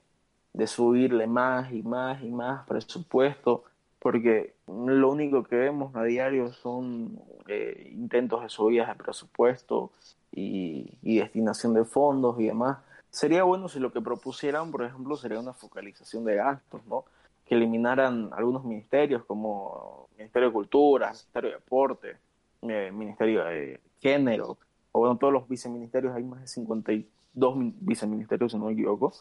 de 0.54 0.66
subirle 0.66 1.28
más 1.28 1.72
y 1.72 1.84
más 1.84 2.24
y 2.24 2.30
más 2.30 2.66
presupuesto, 2.66 3.64
porque 4.08 4.54
lo 4.67 5.12
único 5.12 5.43
que 5.43 5.58
vemos 5.58 5.93
a 5.93 6.02
diario 6.06 6.54
son 6.54 7.20
eh, 7.50 7.91
intentos 7.91 8.41
de 8.41 8.48
subidas 8.48 8.88
de 8.88 8.96
presupuesto 8.96 9.91
y, 10.32 10.93
destinación 11.04 11.74
de 11.74 11.84
fondos 11.84 12.39
y 12.39 12.46
demás, 12.46 12.78
Sería 13.10 13.43
bueno 13.43 13.67
si 13.67 13.82
lo 13.82 13.91
que 13.91 14.00
propusieran, 14.00 14.72
por 14.72 14.84
ejemplo, 14.84 15.17
sería 15.17 15.41
una 15.41 15.52
focalización 15.52 16.24
de 16.24 16.36
gastos, 16.36 16.86
¿no? 16.86 17.04
Que 17.46 17.56
eliminaran 17.56 18.30
algunos 18.32 18.63
ministerios 18.63 19.26
como 19.26 20.08
Ministerio 20.17 20.48
de 20.48 20.54
Cultura, 20.54 21.08
Ministerio 21.08 21.50
de 21.50 21.56
Deporte, 21.58 22.17
eh, 22.62 22.91
Ministerio 22.93 23.43
de 23.43 23.82
Género, 24.00 24.58
o 24.93 25.00
bueno, 25.00 25.17
todos 25.17 25.34
los 25.34 25.50
viceministerios, 25.50 26.15
hay 26.15 26.24
más 26.24 26.39
de 26.39 26.48
52 26.48 27.56
viceministerios, 27.82 28.54
si 28.54 28.58
no 28.58 28.67
me 28.67 28.72
equivoco, 28.72 29.12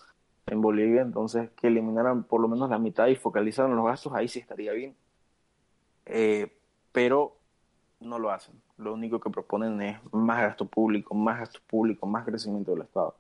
en 0.46 0.60
Bolivia, 0.60 1.02
entonces 1.02 1.50
que 1.56 1.66
eliminaran 1.66 2.22
por 2.24 2.40
lo 2.40 2.48
menos 2.48 2.70
la 2.70 2.78
mitad 2.78 3.08
y 3.08 3.16
focalizaran 3.16 3.74
los 3.74 3.84
gastos, 3.84 4.12
ahí 4.14 4.28
sí 4.28 4.38
estaría 4.38 4.72
bien. 4.72 4.94
Eh, 6.06 6.52
pero 6.92 7.36
no 8.00 8.18
lo 8.18 8.30
hacen. 8.30 8.54
Lo 8.78 8.94
único 8.94 9.20
que 9.20 9.30
proponen 9.30 9.80
es 9.82 9.98
más 10.12 10.40
gasto 10.40 10.66
público, 10.66 11.14
más 11.14 11.40
gasto 11.40 11.60
público, 11.66 12.06
más 12.06 12.24
crecimiento 12.24 12.72
del 12.72 12.82
Estado, 12.82 13.16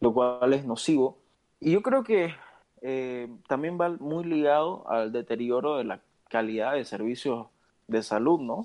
lo 0.00 0.12
cual 0.12 0.52
es 0.52 0.64
nocivo. 0.64 1.18
Y 1.60 1.72
yo 1.72 1.82
creo 1.82 2.04
que 2.04 2.34
eh, 2.82 3.28
también 3.48 3.78
va 3.80 3.90
muy 3.90 4.24
ligado 4.24 4.88
al 4.88 5.12
deterioro 5.12 5.76
de 5.76 5.84
la 5.84 6.00
calidad 6.28 6.74
de 6.74 6.84
servicios 6.84 7.46
de 7.86 8.02
salud, 8.02 8.40
¿no? 8.40 8.64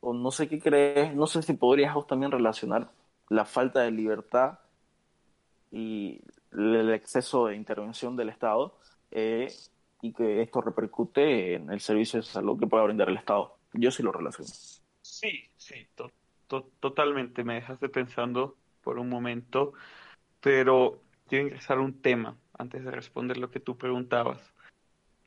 O 0.00 0.12
no 0.12 0.30
sé 0.30 0.48
qué 0.48 0.58
crees, 0.58 1.14
no 1.14 1.26
sé 1.26 1.42
si 1.42 1.52
podrías 1.54 1.94
también 2.06 2.32
relacionar 2.32 2.90
la 3.28 3.44
falta 3.44 3.80
de 3.80 3.90
libertad 3.90 4.58
y 5.70 6.20
el 6.54 6.92
exceso 6.92 7.46
de 7.46 7.56
intervención 7.56 8.16
del 8.16 8.28
Estado 8.28 8.78
eh, 9.10 9.52
y 10.02 10.12
que 10.12 10.42
esto 10.42 10.60
repercute 10.60 11.54
en 11.54 11.70
el 11.70 11.80
servicio 11.80 12.20
de 12.20 12.26
salud 12.26 12.58
que 12.58 12.66
pueda 12.66 12.84
brindar 12.84 13.08
el 13.08 13.16
Estado. 13.16 13.56
Yo 13.72 13.90
sí 13.90 14.02
lo 14.02 14.12
relaciono. 14.12 14.50
Sí, 15.00 15.48
sí, 15.56 15.86
totalmente. 16.80 17.44
Me 17.44 17.54
dejaste 17.54 17.88
pensando 17.88 18.56
por 18.82 18.98
un 18.98 19.08
momento, 19.08 19.72
pero 20.40 21.02
quiero 21.26 21.46
ingresar 21.46 21.78
un 21.78 22.00
tema 22.00 22.36
antes 22.56 22.84
de 22.84 22.90
responder 22.90 23.38
lo 23.38 23.50
que 23.50 23.60
tú 23.60 23.76
preguntabas. 23.76 24.52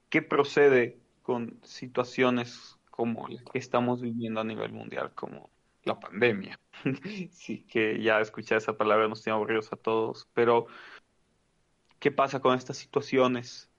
¿Qué 0.10 0.22
procede 0.22 1.00
con 1.24 1.60
situaciones 1.64 2.78
como 2.90 3.28
las 3.28 3.44
que 3.44 3.60
estamos 3.60 4.02
viviendo 4.02 4.40
a 4.40 4.46
nivel 4.46 4.72
mundial, 4.72 5.12
como 5.14 5.50
la 5.84 6.00
pandemia? 6.00 6.60
sí, 7.32 7.64
que 7.64 8.02
ya 8.02 8.22
escuché 8.22 8.56
esa 8.56 8.78
palabra, 8.78 9.08
nos 9.08 9.24
tiene 9.24 9.36
aburridos 9.36 9.74
a 9.74 9.76
todos, 9.76 10.28
pero 10.34 10.68
¿qué 12.00 12.12
pasa 12.12 12.40
con 12.40 12.56
estas 12.56 12.78
situaciones? 12.78 13.70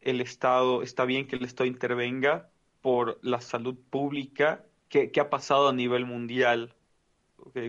El 0.00 0.20
Estado, 0.20 0.82
está 0.82 1.04
bien 1.04 1.26
que 1.26 1.36
el 1.36 1.44
Estado 1.44 1.66
intervenga 1.66 2.50
por 2.80 3.18
la 3.22 3.40
salud 3.40 3.76
pública 3.90 4.64
¿Qué, 4.90 5.12
ha 5.20 5.30
pasado 5.30 5.68
a 5.68 5.72
nivel 5.72 6.04
mundial 6.04 6.74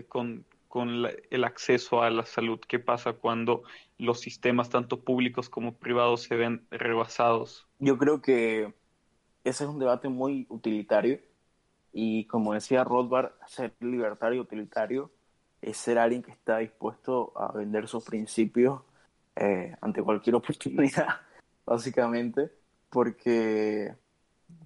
con, 0.08 0.44
el 1.30 1.44
acceso 1.44 2.02
a 2.02 2.10
la 2.10 2.26
salud? 2.26 2.58
¿Qué 2.66 2.80
pasa 2.80 3.12
cuando 3.12 3.62
los 3.96 4.18
sistemas, 4.18 4.70
tanto 4.70 5.04
públicos 5.04 5.48
como 5.48 5.76
privados, 5.76 6.22
se 6.22 6.34
ven 6.34 6.66
rebasados? 6.70 7.68
Yo 7.78 7.96
creo 7.96 8.20
que 8.20 8.74
ese 9.44 9.64
es 9.64 9.70
un 9.70 9.78
debate 9.78 10.08
muy 10.08 10.46
utilitario 10.48 11.20
y 11.92 12.24
como 12.24 12.54
decía 12.54 12.82
Rothbard, 12.82 13.34
ser 13.46 13.72
libertario 13.78 14.42
utilitario 14.42 15.12
es 15.60 15.76
ser 15.76 15.98
alguien 15.98 16.24
que 16.24 16.32
está 16.32 16.58
dispuesto 16.58 17.32
a 17.36 17.52
vender 17.52 17.86
sus 17.86 18.04
principios 18.04 18.80
eh, 19.36 19.74
ante 19.80 20.02
cualquier 20.02 20.36
oportunidad, 20.36 21.20
básicamente, 21.66 22.50
porque, 22.90 23.94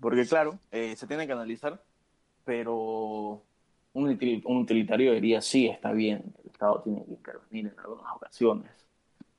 porque 0.00 0.26
claro, 0.26 0.58
eh, 0.70 0.96
se 0.96 1.06
tiene 1.06 1.26
que 1.26 1.32
analizar 1.32 1.80
pero 2.46 3.42
un, 3.92 4.08
utilitario 4.44 5.12
diría, 5.12 5.42
sí, 5.42 5.66
está 5.66 5.92
bien, 5.92 6.32
el 6.44 6.50
Estado 6.50 6.80
tiene 6.82 7.04
que 7.04 7.10
intervenir 7.10 7.72
en 7.72 7.80
algunas 7.80 8.14
ocasiones, 8.14 8.70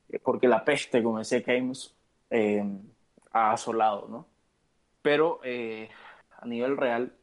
eh, 0.10 0.20
porque 0.20 0.50
la 0.50 0.63
peste, 0.66 1.02
como 1.02 1.20
decía 1.20 1.42
Keynes, 1.42 1.96
eh, 2.30 2.63
ha 3.32 3.54
asolado, 3.54 4.08
¿no? 4.10 4.28
Pero 5.02 5.40
eh, 5.44 5.90
a 6.38 6.46
nivel 6.46 6.76
real, 6.76 7.13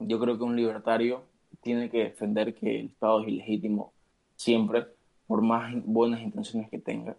yo 0.00 0.20
creo 0.20 0.36
que 0.36 0.44
un 0.44 0.54
libertario 0.54 1.24
tiene 1.62 1.88
que 1.88 2.04
defender 2.04 2.54
que 2.54 2.80
el 2.80 2.86
Estado 2.88 3.22
es 3.22 3.28
ilegítimo 3.28 3.94
siempre, 4.36 4.86
por 5.26 5.40
más 5.40 5.72
buenas 5.86 6.20
intenciones 6.20 6.68
que 6.68 6.78
tenga, 6.78 7.16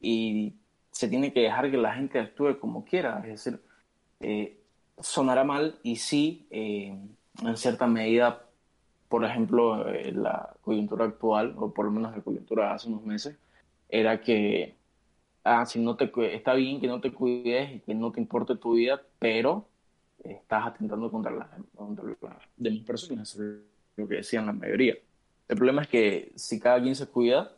y 0.00 0.54
se 0.90 1.08
tiene 1.08 1.32
que 1.32 1.40
dejar 1.40 1.70
que 1.70 1.76
la 1.76 1.94
gente 1.94 2.18
actúe 2.18 2.58
como 2.58 2.84
quiera, 2.84 3.22
es 3.24 3.44
decir, 3.44 3.60
sonará 4.98 5.44
mal 5.44 5.78
y 5.82 5.96
sí 5.96 6.46
en 6.50 7.56
cierta 7.56 7.86
medida, 7.86 8.46
por 9.08 9.24
ejemplo, 9.24 9.88
eh, 9.88 10.12
la 10.12 10.54
coyuntura 10.62 11.04
actual, 11.04 11.54
o 11.56 11.72
por 11.72 11.86
lo 11.86 11.90
menos 11.90 12.14
la 12.14 12.22
coyuntura 12.22 12.74
hace 12.74 12.88
unos 12.88 13.04
meses, 13.04 13.36
era 13.88 14.20
que 14.20 14.76
ah, 15.44 15.64
si 15.66 15.80
no 15.80 15.96
te, 15.96 16.10
está 16.34 16.54
bien 16.54 16.80
que 16.80 16.86
no 16.86 17.00
te 17.00 17.12
cuides 17.12 17.76
y 17.76 17.80
que 17.80 17.94
no 17.94 18.12
te 18.12 18.20
importe 18.20 18.56
tu 18.56 18.74
vida, 18.74 19.00
pero 19.18 19.66
estás 20.22 20.66
atentando 20.66 21.10
contra 21.10 21.32
las 21.32 21.48
demás 22.56 22.84
personas, 22.84 23.38
lo 23.96 24.08
que 24.08 24.16
decían 24.16 24.46
la 24.46 24.52
mayoría. 24.52 24.96
El 25.48 25.56
problema 25.56 25.82
es 25.82 25.88
que 25.88 26.32
si 26.36 26.60
cada 26.60 26.80
quien 26.80 26.94
se 26.94 27.06
cuida, 27.06 27.52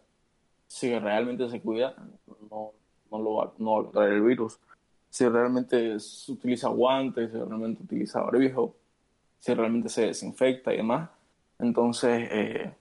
si 0.73 0.99
realmente 0.99 1.51
se 1.51 1.61
cuida, 1.61 1.95
no, 2.51 2.73
no, 3.11 3.19
lo 3.19 3.35
va, 3.35 3.53
no 3.59 3.83
va 3.83 3.89
a 3.91 3.93
traer 3.93 4.13
el 4.15 4.23
virus. 4.23 4.59
Si 5.11 5.29
realmente 5.29 6.01
se 6.01 6.33
utiliza 6.33 6.71
guantes, 6.71 7.31
si 7.31 7.37
realmente 7.37 7.83
utiliza 7.83 8.23
barbijo, 8.23 8.75
si 9.39 9.53
realmente 9.53 9.91
se 9.91 10.07
desinfecta 10.07 10.73
y 10.73 10.79
demás, 10.79 11.11
entonces 11.59 12.27
eh, 12.33 12.75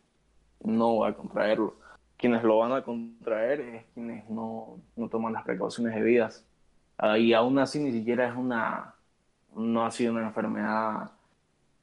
no 0.64 1.00
va 1.00 1.10
a 1.10 1.14
contraerlo. 1.14 1.76
Quienes 2.16 2.44
lo 2.44 2.60
van 2.60 2.72
a 2.72 2.82
contraer 2.82 3.60
es 3.60 3.86
quienes 3.94 4.30
no, 4.30 4.80
no 4.96 5.10
toman 5.10 5.34
las 5.34 5.44
precauciones 5.44 5.94
debidas. 5.94 6.46
Y 7.18 7.34
aún 7.34 7.60
así 7.60 7.84
ni 7.84 7.92
siquiera 7.92 8.26
es 8.26 8.38
una, 8.38 8.96
no 9.54 9.86
ha 9.86 9.92
sido 9.92 10.14
una 10.14 10.28
enfermedad 10.28 11.12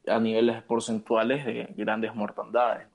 a 0.06 0.18
niveles 0.18 0.62
porcentuales 0.62 1.44
de 1.44 1.74
grandes 1.76 2.14
mortandades. 2.14 2.86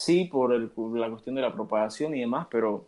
Sí, 0.00 0.24
por 0.24 0.54
el, 0.54 0.72
la 0.94 1.10
cuestión 1.10 1.34
de 1.34 1.42
la 1.42 1.52
propagación 1.52 2.14
y 2.14 2.20
demás, 2.20 2.46
pero 2.50 2.86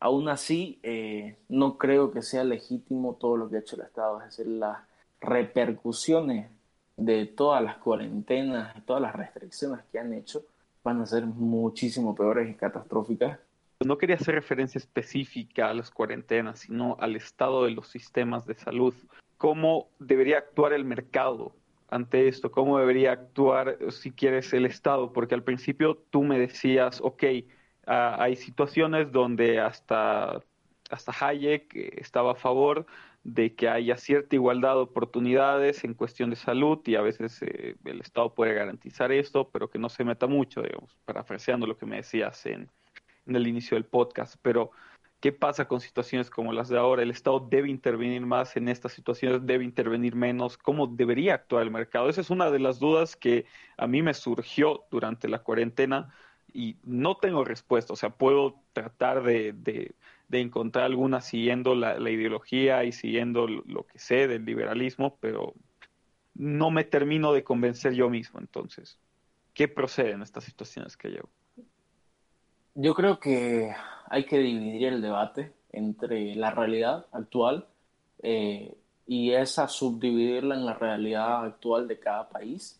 aún 0.00 0.28
así 0.28 0.80
eh, 0.82 1.36
no 1.48 1.78
creo 1.78 2.10
que 2.10 2.20
sea 2.20 2.42
legítimo 2.42 3.14
todo 3.14 3.36
lo 3.36 3.48
que 3.48 3.54
ha 3.54 3.60
hecho 3.60 3.76
el 3.76 3.82
Estado, 3.82 4.18
es 4.18 4.36
decir, 4.36 4.48
las 4.48 4.78
repercusiones 5.20 6.50
de 6.96 7.26
todas 7.26 7.62
las 7.62 7.76
cuarentenas, 7.76 8.74
todas 8.86 9.00
las 9.00 9.14
restricciones 9.14 9.84
que 9.92 10.00
han 10.00 10.12
hecho, 10.14 10.42
van 10.82 11.00
a 11.00 11.06
ser 11.06 11.26
muchísimo 11.26 12.12
peores 12.12 12.50
y 12.50 12.54
catastróficas. 12.54 13.38
No 13.86 13.96
quería 13.96 14.16
hacer 14.16 14.34
referencia 14.34 14.80
específica 14.80 15.68
a 15.68 15.74
las 15.74 15.92
cuarentenas, 15.92 16.58
sino 16.58 16.96
al 16.98 17.14
estado 17.14 17.66
de 17.66 17.70
los 17.70 17.86
sistemas 17.86 18.46
de 18.46 18.56
salud. 18.56 18.94
¿Cómo 19.38 19.86
debería 20.00 20.38
actuar 20.38 20.72
el 20.72 20.84
mercado 20.84 21.52
ante 21.92 22.26
esto? 22.26 22.50
¿Cómo 22.50 22.78
debería 22.78 23.12
actuar, 23.12 23.76
si 23.90 24.10
quieres, 24.12 24.52
el 24.54 24.64
Estado? 24.64 25.12
Porque 25.12 25.34
al 25.34 25.44
principio 25.44 26.02
tú 26.10 26.22
me 26.22 26.38
decías, 26.38 27.00
ok, 27.02 27.24
ah, 27.86 28.16
hay 28.18 28.36
situaciones 28.36 29.12
donde 29.12 29.60
hasta, 29.60 30.42
hasta 30.90 31.12
Hayek 31.20 31.74
estaba 31.98 32.32
a 32.32 32.34
favor 32.34 32.86
de 33.24 33.54
que 33.54 33.68
haya 33.68 33.96
cierta 33.98 34.34
igualdad 34.34 34.74
de 34.74 34.80
oportunidades 34.80 35.84
en 35.84 35.94
cuestión 35.94 36.30
de 36.30 36.36
salud 36.36 36.80
y 36.86 36.96
a 36.96 37.02
veces 37.02 37.40
eh, 37.42 37.76
el 37.84 38.00
Estado 38.00 38.34
puede 38.34 38.54
garantizar 38.54 39.12
esto, 39.12 39.50
pero 39.50 39.68
que 39.68 39.78
no 39.78 39.90
se 39.90 40.02
meta 40.04 40.26
mucho, 40.26 40.62
digamos, 40.62 40.96
parafraseando 41.04 41.66
lo 41.66 41.76
que 41.76 41.86
me 41.86 41.96
decías 41.96 42.46
en, 42.46 42.70
en 43.26 43.36
el 43.36 43.46
inicio 43.46 43.76
del 43.76 43.84
podcast. 43.84 44.36
Pero, 44.40 44.70
¿qué 45.22 45.32
pasa 45.32 45.66
con 45.66 45.80
situaciones 45.80 46.28
como 46.28 46.52
las 46.52 46.68
de 46.68 46.76
ahora? 46.76 47.02
¿El 47.02 47.10
Estado 47.10 47.40
debe 47.40 47.70
intervenir 47.70 48.20
más 48.26 48.58
en 48.58 48.68
estas 48.68 48.92
situaciones? 48.92 49.46
¿Debe 49.46 49.64
intervenir 49.64 50.14
menos? 50.14 50.58
¿Cómo 50.58 50.86
debería 50.86 51.32
actuar 51.34 51.62
el 51.62 51.70
mercado? 51.70 52.10
Esa 52.10 52.20
es 52.20 52.28
una 52.28 52.50
de 52.50 52.58
las 52.58 52.78
dudas 52.78 53.16
que 53.16 53.46
a 53.78 53.86
mí 53.86 54.02
me 54.02 54.12
surgió 54.12 54.84
durante 54.90 55.28
la 55.28 55.38
cuarentena 55.38 56.12
y 56.52 56.76
no 56.84 57.16
tengo 57.16 57.42
respuesta. 57.42 57.94
O 57.94 57.96
sea, 57.96 58.10
puedo 58.10 58.56
tratar 58.74 59.22
de 59.22 59.94
de 60.32 60.40
encontrar 60.40 60.86
alguna 60.86 61.20
siguiendo 61.20 61.74
la, 61.74 61.98
ideología 62.10 62.84
y 62.84 62.92
siguiendo 62.92 63.46
lo 63.46 63.86
que 63.86 63.98
sé 63.98 64.26
del 64.26 64.46
liberalismo, 64.46 65.18
pero 65.20 65.52
no 66.34 66.70
me 66.70 66.84
termino 66.84 67.34
de 67.34 67.44
convencer 67.44 67.92
yo 67.92 68.08
mismo. 68.08 68.40
Entonces, 68.40 68.98
¿qué 69.52 69.68
procede 69.68 70.12
en 70.12 70.22
estas 70.22 70.44
situaciones 70.44 70.96
que 70.96 71.10
llevo? 71.10 71.28
Yo 72.74 72.94
creo 72.94 73.20
que 73.20 73.74
hay 74.12 74.26
que 74.26 74.38
dividir 74.38 74.88
el 74.88 75.00
debate 75.00 75.54
entre 75.72 76.34
la 76.34 76.50
realidad 76.50 77.06
actual 77.12 77.66
eh, 78.22 78.76
y 79.06 79.30
esa 79.32 79.68
subdividirla 79.68 80.54
en 80.54 80.66
la 80.66 80.74
realidad 80.74 81.46
actual 81.46 81.88
de 81.88 81.98
cada 81.98 82.28
país. 82.28 82.78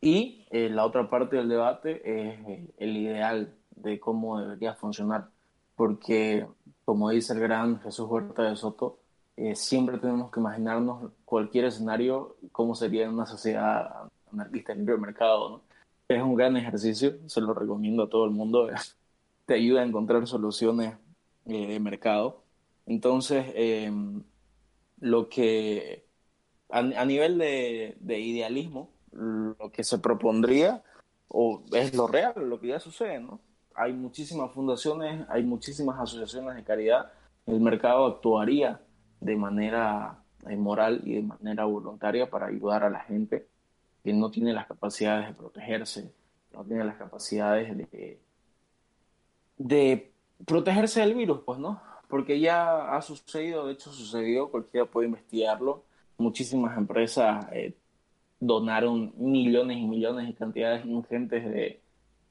Y 0.00 0.46
eh, 0.50 0.70
la 0.70 0.86
otra 0.86 1.10
parte 1.10 1.36
del 1.36 1.50
debate 1.50 2.00
es 2.04 2.48
eh, 2.48 2.66
el 2.78 2.96
ideal 2.96 3.54
de 3.72 4.00
cómo 4.00 4.40
debería 4.40 4.72
funcionar. 4.72 5.28
Porque 5.74 6.46
como 6.86 7.10
dice 7.10 7.34
el 7.34 7.40
gran 7.40 7.78
Jesús 7.80 8.08
Huerta 8.08 8.44
de 8.44 8.56
Soto, 8.56 8.98
eh, 9.36 9.54
siempre 9.54 9.98
tenemos 9.98 10.30
que 10.30 10.40
imaginarnos 10.40 11.10
cualquier 11.26 11.66
escenario, 11.66 12.36
cómo 12.50 12.74
sería 12.74 13.10
una 13.10 13.26
sociedad 13.26 14.08
anarquista 14.32 14.74
libre 14.74 14.96
mercado. 14.96 15.50
¿no? 15.50 15.60
Es 16.08 16.22
un 16.22 16.34
gran 16.34 16.56
ejercicio, 16.56 17.18
se 17.26 17.42
lo 17.42 17.52
recomiendo 17.52 18.04
a 18.04 18.08
todo 18.08 18.24
el 18.24 18.30
mundo, 18.30 18.70
te 19.46 19.54
ayuda 19.54 19.82
a 19.82 19.84
encontrar 19.84 20.26
soluciones 20.26 20.94
eh, 21.46 21.66
de 21.66 21.80
mercado. 21.80 22.44
Entonces, 22.86 23.46
em, 23.54 24.22
lo 25.00 25.28
que 25.28 26.06
a, 26.68 26.82
nivel 27.04 27.38
de, 27.38 27.96
de, 28.00 28.20
idealismo, 28.20 28.90
lo 29.12 29.70
que 29.72 29.84
se 29.84 29.98
propondría 29.98 30.82
o 31.28 31.62
es 31.72 31.94
lo 31.94 32.06
real, 32.06 32.34
lo 32.48 32.60
que 32.60 32.68
ya 32.68 32.80
sucede, 32.80 33.20
¿no? 33.20 33.40
Hay 33.74 33.92
muchísimas 33.92 34.52
fundaciones, 34.52 35.26
hay 35.28 35.44
muchísimas 35.44 35.98
asociaciones 36.00 36.56
de 36.56 36.64
caridad, 36.64 37.12
el 37.46 37.60
mercado 37.60 38.06
actuaría 38.06 38.80
de 39.20 39.36
manera 39.36 40.22
eh, 40.48 40.56
moral 40.56 41.02
y 41.04 41.14
de 41.14 41.22
manera 41.22 41.64
voluntaria 41.64 42.28
para 42.28 42.46
ayudar 42.46 42.84
a 42.84 42.90
la 42.90 43.00
gente 43.00 43.48
que 44.02 44.12
no 44.12 44.30
tiene 44.30 44.52
las 44.52 44.66
capacidades 44.66 45.28
de 45.28 45.34
protegerse, 45.34 46.12
no 46.52 46.64
tiene 46.64 46.84
las 46.84 46.96
capacidades 46.96 47.76
de, 47.76 48.20
de 49.58 50.12
protegerse 50.44 51.00
del 51.00 51.14
virus, 51.14 51.40
pues, 51.44 51.58
¿no? 51.58 51.80
Porque 52.08 52.38
ya 52.38 52.94
ha 52.96 53.02
sucedido, 53.02 53.66
de 53.66 53.72
hecho 53.74 53.92
sucedió, 53.92 54.50
cualquiera 54.50 54.86
puede 54.86 55.08
investigarlo. 55.08 55.84
Muchísimas 56.18 56.76
empresas 56.78 57.46
eh, 57.52 57.74
donaron 58.38 59.12
millones 59.16 59.78
y 59.78 59.84
millones 59.84 60.26
de 60.26 60.34
cantidades 60.34 60.84
ingentes 60.84 61.44
de, 61.44 61.80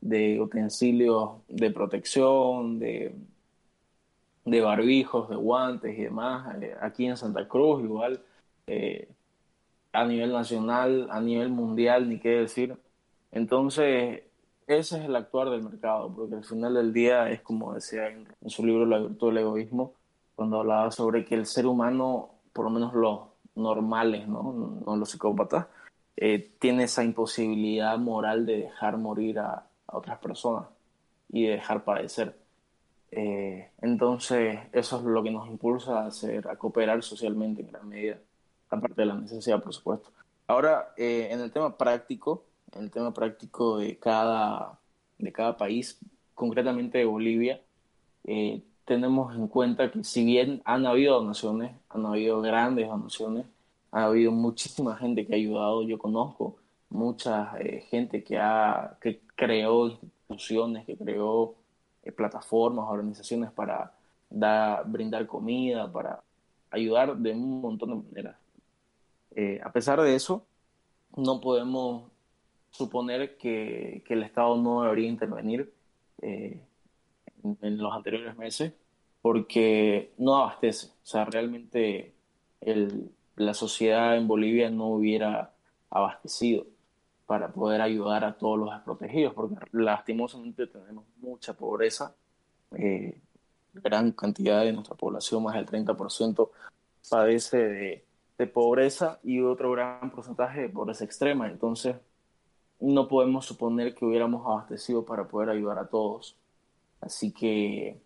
de 0.02 0.40
utensilios 0.40 1.32
de 1.48 1.72
protección, 1.72 2.80
de, 2.80 3.16
de 4.46 4.62
barbijos, 4.62 5.30
de 5.30 5.36
guantes 5.36 5.98
y 5.98 6.04
demás. 6.04 6.56
Eh, 6.62 6.76
aquí 6.80 7.06
en 7.06 7.18
Santa 7.18 7.48
Cruz 7.48 7.84
igual, 7.84 8.22
eh, 8.68 9.10
a 9.92 10.06
nivel 10.06 10.32
nacional, 10.32 11.08
a 11.10 11.20
nivel 11.22 11.50
mundial, 11.50 12.08
ni 12.08 12.20
qué 12.20 12.30
decir. 12.30 12.78
Entonces, 13.32 14.24
ese 14.68 14.98
es 14.98 15.06
el 15.06 15.16
actuar 15.16 15.50
del 15.50 15.64
mercado, 15.64 16.14
porque 16.14 16.36
al 16.36 16.44
final 16.44 16.74
del 16.74 16.94
día 16.94 17.30
es 17.30 17.42
como 17.42 17.74
decía 17.74 18.08
en, 18.08 18.28
su 18.48 18.66
libro 18.66 18.86
La 18.86 19.00
virtud 19.00 19.28
del 19.30 19.40
egoísmo, 19.40 19.94
cuando 20.36 20.60
hablaba 20.60 20.92
sobre 20.92 21.26
que 21.26 21.36
el 21.36 21.46
ser 21.46 21.66
humano, 21.66 22.32
por 22.54 22.66
lo 22.66 22.72
menos 22.72 22.94
los 22.94 23.20
normales, 23.56 24.28
no, 24.28 24.82
no 24.86 24.96
los 24.98 25.10
psicópatas, 25.10 25.68
eh, 26.18 26.54
tiene 26.60 26.84
esa 26.86 27.04
imposibilidad 27.04 27.98
moral 27.98 28.46
de 28.46 28.58
dejar 28.58 28.98
morir 28.98 29.40
a, 29.40 29.68
otras 29.88 30.18
personas 30.20 30.68
y 31.30 31.46
de 31.46 31.52
dejar 31.52 31.84
padecer. 31.84 32.36
Eh, 33.12 33.70
entonces, 33.82 34.60
eso 34.74 34.98
es 34.98 35.04
lo 35.04 35.24
que 35.24 35.32
nos 35.32 35.48
impulsa 35.48 36.02
a 36.02 36.08
hacer, 36.08 36.48
a 36.50 36.58
cooperar 36.58 37.02
socialmente 37.04 37.62
en 37.62 37.68
gran 37.68 37.88
medida, 37.88 38.18
aparte 38.70 39.02
de 39.02 39.06
la 39.06 39.16
necesidad, 39.16 39.62
por 39.62 39.74
supuesto. 39.74 40.10
Ahora, 40.48 40.94
eh, 40.98 41.30
en 41.32 41.40
el 41.40 41.52
tema 41.52 41.78
práctico, 41.78 42.44
el 42.76 42.92
tema 42.92 43.14
práctico 43.14 43.78
de 43.78 43.98
cada, 43.98 44.80
de 45.18 45.32
cada 45.32 45.58
país, 45.58 46.00
concretamente 46.34 46.98
de 46.98 47.06
Bolivia, 47.06 47.62
tenemos 48.86 49.36
en 49.36 49.48
cuenta 49.48 49.92
que 49.92 50.04
si 50.04 50.24
bien 50.24 50.62
han 50.64 50.86
habido 50.86 51.16
donaciones, 51.16 51.76
han 51.90 52.06
habido 52.06 52.42
grandes 52.42 52.88
donaciones, 52.88 53.46
ha 53.92 54.06
habido 54.06 54.32
muchísima 54.32 54.96
gente 54.96 55.26
que 55.26 55.34
ha 55.34 55.38
ayudado, 55.38 55.84
yo 55.84 55.98
conozco 55.98 56.58
mucha 56.90 57.58
eh, 57.60 57.82
gente 57.90 58.24
que, 58.24 58.38
ha, 58.38 58.98
que 59.02 59.22
creó 59.36 59.88
instituciones, 59.88 60.86
que 60.86 60.96
creó 60.98 61.56
eh, 62.04 62.12
plataformas, 62.12 62.86
organizaciones 62.90 63.52
para 63.52 63.94
dar, 64.30 64.90
brindar 64.90 65.26
comida, 65.26 65.92
para 65.92 66.22
ayudar 66.72 67.16
de 67.18 67.32
un 67.32 67.62
montón 67.62 67.90
de 67.90 67.96
maneras. 67.96 68.36
Eh, 69.36 69.60
a 69.64 69.72
pesar 69.72 70.02
de 70.02 70.16
eso, 70.16 70.46
no 71.16 71.42
podemos 71.42 72.04
suponer 72.78 73.38
que, 73.38 74.04
que 74.06 74.14
el 74.14 74.24
Estado 74.24 74.58
no 74.58 74.84
debería 74.84 75.08
intervenir 75.08 75.74
en, 76.22 76.62
en, 77.62 77.78
los 77.78 77.94
anteriores 77.94 78.36
meses 78.38 78.74
porque 79.22 80.14
no 80.18 80.38
abastece. 80.38 80.88
O 80.88 81.06
sea, 81.06 81.26
realmente 81.26 82.14
el, 82.62 83.12
la 83.36 83.54
sociedad 83.54 84.18
en 84.18 84.28
Bolivia 84.28 84.70
no 84.70 84.88
hubiera 84.88 85.54
abastecido 85.90 86.66
para 87.26 87.52
poder 87.52 87.82
ayudar 87.82 88.24
a 88.24 88.38
todos 88.38 88.60
los 88.60 88.72
desprotegidos, 88.72 89.34
porque 89.34 89.56
lastimosamente 89.72 90.68
tenemos 90.68 91.06
mucha 91.18 91.54
pobreza, 91.54 92.16
eh, 92.78 93.20
gran 93.74 94.12
cantidad 94.12 94.64
de 94.64 94.74
nuestra 94.74 94.96
población, 94.96 95.44
más 95.44 95.56
del 95.56 95.66
30%, 95.66 96.50
padece 97.10 97.58
de, 97.58 98.06
de, 98.38 98.48
pobreza 98.48 99.20
y 99.24 99.42
otro 99.42 99.72
gran 99.72 100.12
porcentaje 100.12 100.62
de 100.62 100.70
pobreza 100.70 101.04
extrema. 101.04 101.48
Entonces, 101.48 101.96
no 102.80 103.08
podemos 103.08 103.46
suponer 103.46 103.96
que 103.96 104.06
hubiéramos 104.06 104.46
abastecido 104.46 105.06
para 105.06 105.28
poder 105.28 105.50
ayudar 105.50 105.80
a 105.80 105.88
todos. 105.88 106.36
Así 107.02 107.32
que 107.32 108.02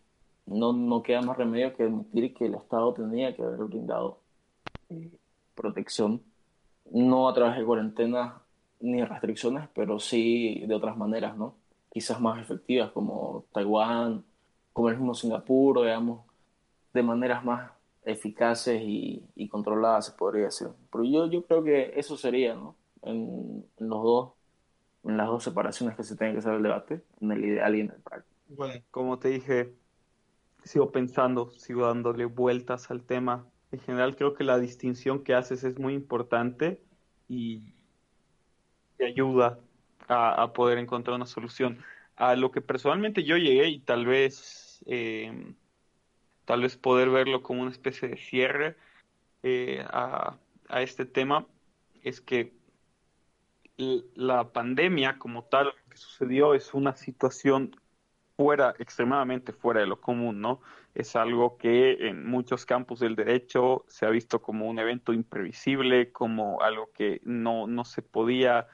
no, 0.46 0.74
no 0.74 1.04
queda 1.04 1.22
más 1.22 1.38
remedio 1.38 1.76
que 1.76 1.84
admitir 1.84 2.34
que 2.34 2.46
el 2.46 2.56
Estado 2.56 2.94
tenía 2.94 3.36
que 3.36 3.44
haber 3.44 3.60
brindado 3.66 4.20
eh, 4.90 5.12
protección, 5.56 6.22
no 6.92 7.30
a 7.30 7.34
través 7.34 7.58
de 7.58 7.66
cuarentena 7.66 8.42
ni 8.80 9.04
restricciones, 9.04 9.68
pero 9.74 10.00
sí 10.00 10.64
de 10.68 10.76
otras 10.76 10.98
maneras, 10.98 11.38
¿no? 11.38 11.56
Quizás 11.92 12.20
más 12.22 12.40
efectivas, 12.42 12.92
como 12.92 13.46
Taiwán, 13.52 14.24
como 14.74 14.90
el 14.90 14.98
mismo 14.98 15.14
Singapur, 15.14 15.82
digamos, 15.82 16.22
de 16.94 17.04
maneras 17.04 17.44
más 17.44 17.72
eficaces 18.04 18.82
y, 18.84 19.48
controladas, 19.50 20.08
se 20.08 20.12
podría 20.14 20.46
decir. 20.46 20.70
Pero 20.92 21.04
yo, 21.04 21.28
yo 21.28 21.44
creo 21.44 21.64
que 21.64 21.94
eso 21.96 22.18
sería, 22.18 22.56
¿no? 22.56 22.76
En, 23.02 23.66
los 23.78 24.04
dos, 24.04 24.32
en 25.04 25.18
las 25.18 25.28
dos 25.28 25.44
separaciones 25.44 25.96
que 25.96 26.04
se 26.04 26.16
tiene 26.16 26.34
que 26.34 26.40
hacer 26.40 26.54
el 26.54 26.64
debate, 26.64 27.04
en 27.22 27.32
el 27.32 27.44
ideal 27.44 27.76
y 27.76 27.82
en 27.82 27.92
el 27.92 28.02
práctico. 28.02 28.36
Bueno, 28.50 28.82
como 28.92 29.20
te 29.20 29.30
dije, 29.30 29.74
sigo 30.64 30.92
pensando, 30.92 31.52
sigo 31.52 31.86
dándole 31.88 32.26
vueltas 32.26 32.90
al 32.92 33.04
tema 33.04 33.46
en 33.72 33.80
general 33.80 34.16
creo 34.16 34.34
que 34.34 34.44
la 34.44 34.60
distinción 34.60 35.24
que 35.24 35.36
haces 35.36 35.64
es 35.64 35.78
muy 35.80 35.94
importante 35.94 36.82
y 37.28 37.74
te 38.98 39.06
ayuda 39.06 39.60
a, 40.08 40.54
poder 40.54 40.80
encontrar 40.80 41.16
una 41.16 41.28
solución. 41.28 41.84
A 42.16 42.36
lo 42.36 42.52
que 42.52 42.62
personalmente 42.62 43.24
yo 43.24 43.38
llegué 43.38 43.70
y 43.70 43.80
tal 43.80 44.06
vez, 44.08 44.84
eh, 44.88 45.54
tal 46.46 46.62
vez 46.62 46.78
poder 46.78 47.10
verlo 47.10 47.44
como 47.44 47.62
una 47.62 47.72
especie 47.72 48.10
de 48.10 48.18
cierre 48.18 48.76
eh, 49.44 49.86
a, 49.88 50.38
a 50.68 50.82
este 50.82 51.06
tema 51.06 51.46
es 52.04 52.22
que 52.22 52.54
la 54.16 54.52
pandemia 54.52 55.18
como 55.18 55.46
tal 55.46 55.74
que 55.90 55.98
sucedió 55.98 56.54
es 56.54 56.74
una 56.74 56.96
situación 56.96 57.76
fuera, 58.36 58.74
extremadamente 58.80 59.54
fuera 59.54 59.82
de 59.82 59.88
lo 59.88 60.00
común, 60.00 60.42
¿no? 60.42 60.62
Es 60.96 61.16
algo 61.16 61.58
que 61.58 62.08
en 62.08 62.26
muchos 62.26 62.66
campos 62.66 63.00
del 63.00 63.16
derecho 63.16 63.86
se 63.88 64.06
ha 64.06 64.10
visto 64.10 64.42
como 64.42 64.68
un 64.68 64.80
evento 64.80 65.14
imprevisible, 65.14 66.12
como 66.12 66.62
algo 66.62 66.90
que 66.94 67.22
no, 67.24 67.68
no 67.68 67.86
se 67.86 68.02
podía 68.02 68.68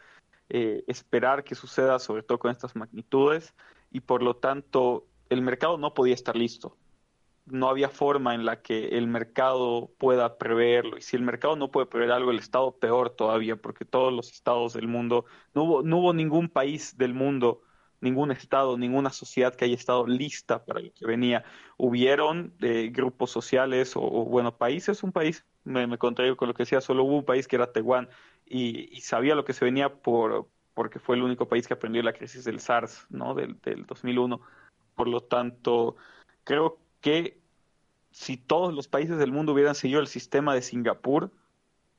eh, 0.50 0.84
esperar 0.88 1.44
que 1.44 1.56
suceda, 1.56 2.00
sobre 2.00 2.24
todo 2.24 2.40
con 2.40 2.52
estas 2.52 2.76
magnitudes, 2.76 3.56
y 3.92 4.02
por 4.02 4.22
lo 4.22 4.36
tanto 4.36 5.08
el 5.30 5.42
mercado 5.42 5.78
no 5.78 5.94
podía 5.94 6.14
estar 6.14 6.36
listo. 6.36 6.78
No 7.46 7.70
había 7.70 7.90
forma 7.90 8.34
en 8.34 8.46
la 8.46 8.62
que 8.62 8.90
el 8.98 9.08
mercado 9.08 9.92
pueda 9.98 10.38
preverlo. 10.38 10.98
Y 10.98 11.02
si 11.02 11.16
el 11.16 11.24
mercado 11.24 11.56
no 11.56 11.72
puede 11.72 11.86
prever 11.88 12.12
algo, 12.12 12.32
el 12.32 12.40
Estado 12.40 12.78
peor 12.78 13.12
todavía, 13.12 13.56
porque 13.56 13.86
todos 13.86 14.12
los 14.12 14.32
estados 14.32 14.74
del 14.74 14.88
mundo, 14.88 15.26
no 15.54 15.64
hubo, 15.64 15.84
no 15.84 16.00
hubo 16.00 16.14
ningún 16.14 16.50
país 16.50 16.98
del 16.98 17.14
mundo 17.14 17.62
ningún 18.02 18.32
Estado, 18.32 18.78
ninguna 18.78 19.10
sociedad 19.10 19.56
que 19.56 19.66
haya 19.66 19.76
estado 19.76 20.08
lista 20.08 20.64
para 20.64 20.80
lo 20.80 20.94
que 20.94 21.06
venía. 21.06 21.44
Hubieron 21.78 22.54
eh, 22.62 22.90
grupos 22.94 23.32
sociales 23.32 23.94
o, 23.96 24.02
bueno, 24.02 24.58
países, 24.58 25.04
un 25.04 25.12
país, 25.12 25.46
me, 25.64 25.88
me 25.88 25.98
contraigo 25.98 26.38
con 26.38 26.48
lo 26.48 26.54
que 26.54 26.64
decía, 26.64 26.82
solo 26.82 27.04
hubo 27.04 27.18
un 27.18 27.26
país 27.26 27.48
que 27.48 27.56
era 27.58 27.72
Taiwán 27.72 28.10
y, 28.46 29.02
sabía 29.02 29.36
lo 29.36 29.44
que 29.46 29.54
se 29.54 29.66
venía 29.66 29.94
por 29.94 30.48
porque 30.74 31.00
fue 31.00 31.16
el 31.16 31.24
único 31.24 31.48
país 31.48 31.68
que 31.68 31.74
aprendió 31.74 32.04
la 32.04 32.12
crisis 32.12 32.44
del 32.44 32.60
SARS, 32.60 33.08
¿no? 33.10 33.34
Del, 33.34 33.58
del 33.62 33.86
2001. 33.86 34.42
Por 34.94 35.08
lo 35.08 35.22
tanto, 35.22 35.96
creo 36.44 36.76
que 36.76 36.85
si 38.12 38.38
todos 38.38 38.74
los 38.74 38.88
países 38.88 39.18
del 39.18 39.32
mundo 39.32 39.54
hubieran 39.54 39.76
seguido 39.76 40.00
el 40.00 40.08
sistema 40.08 40.54
de 40.54 40.62
Singapur, 40.62 41.32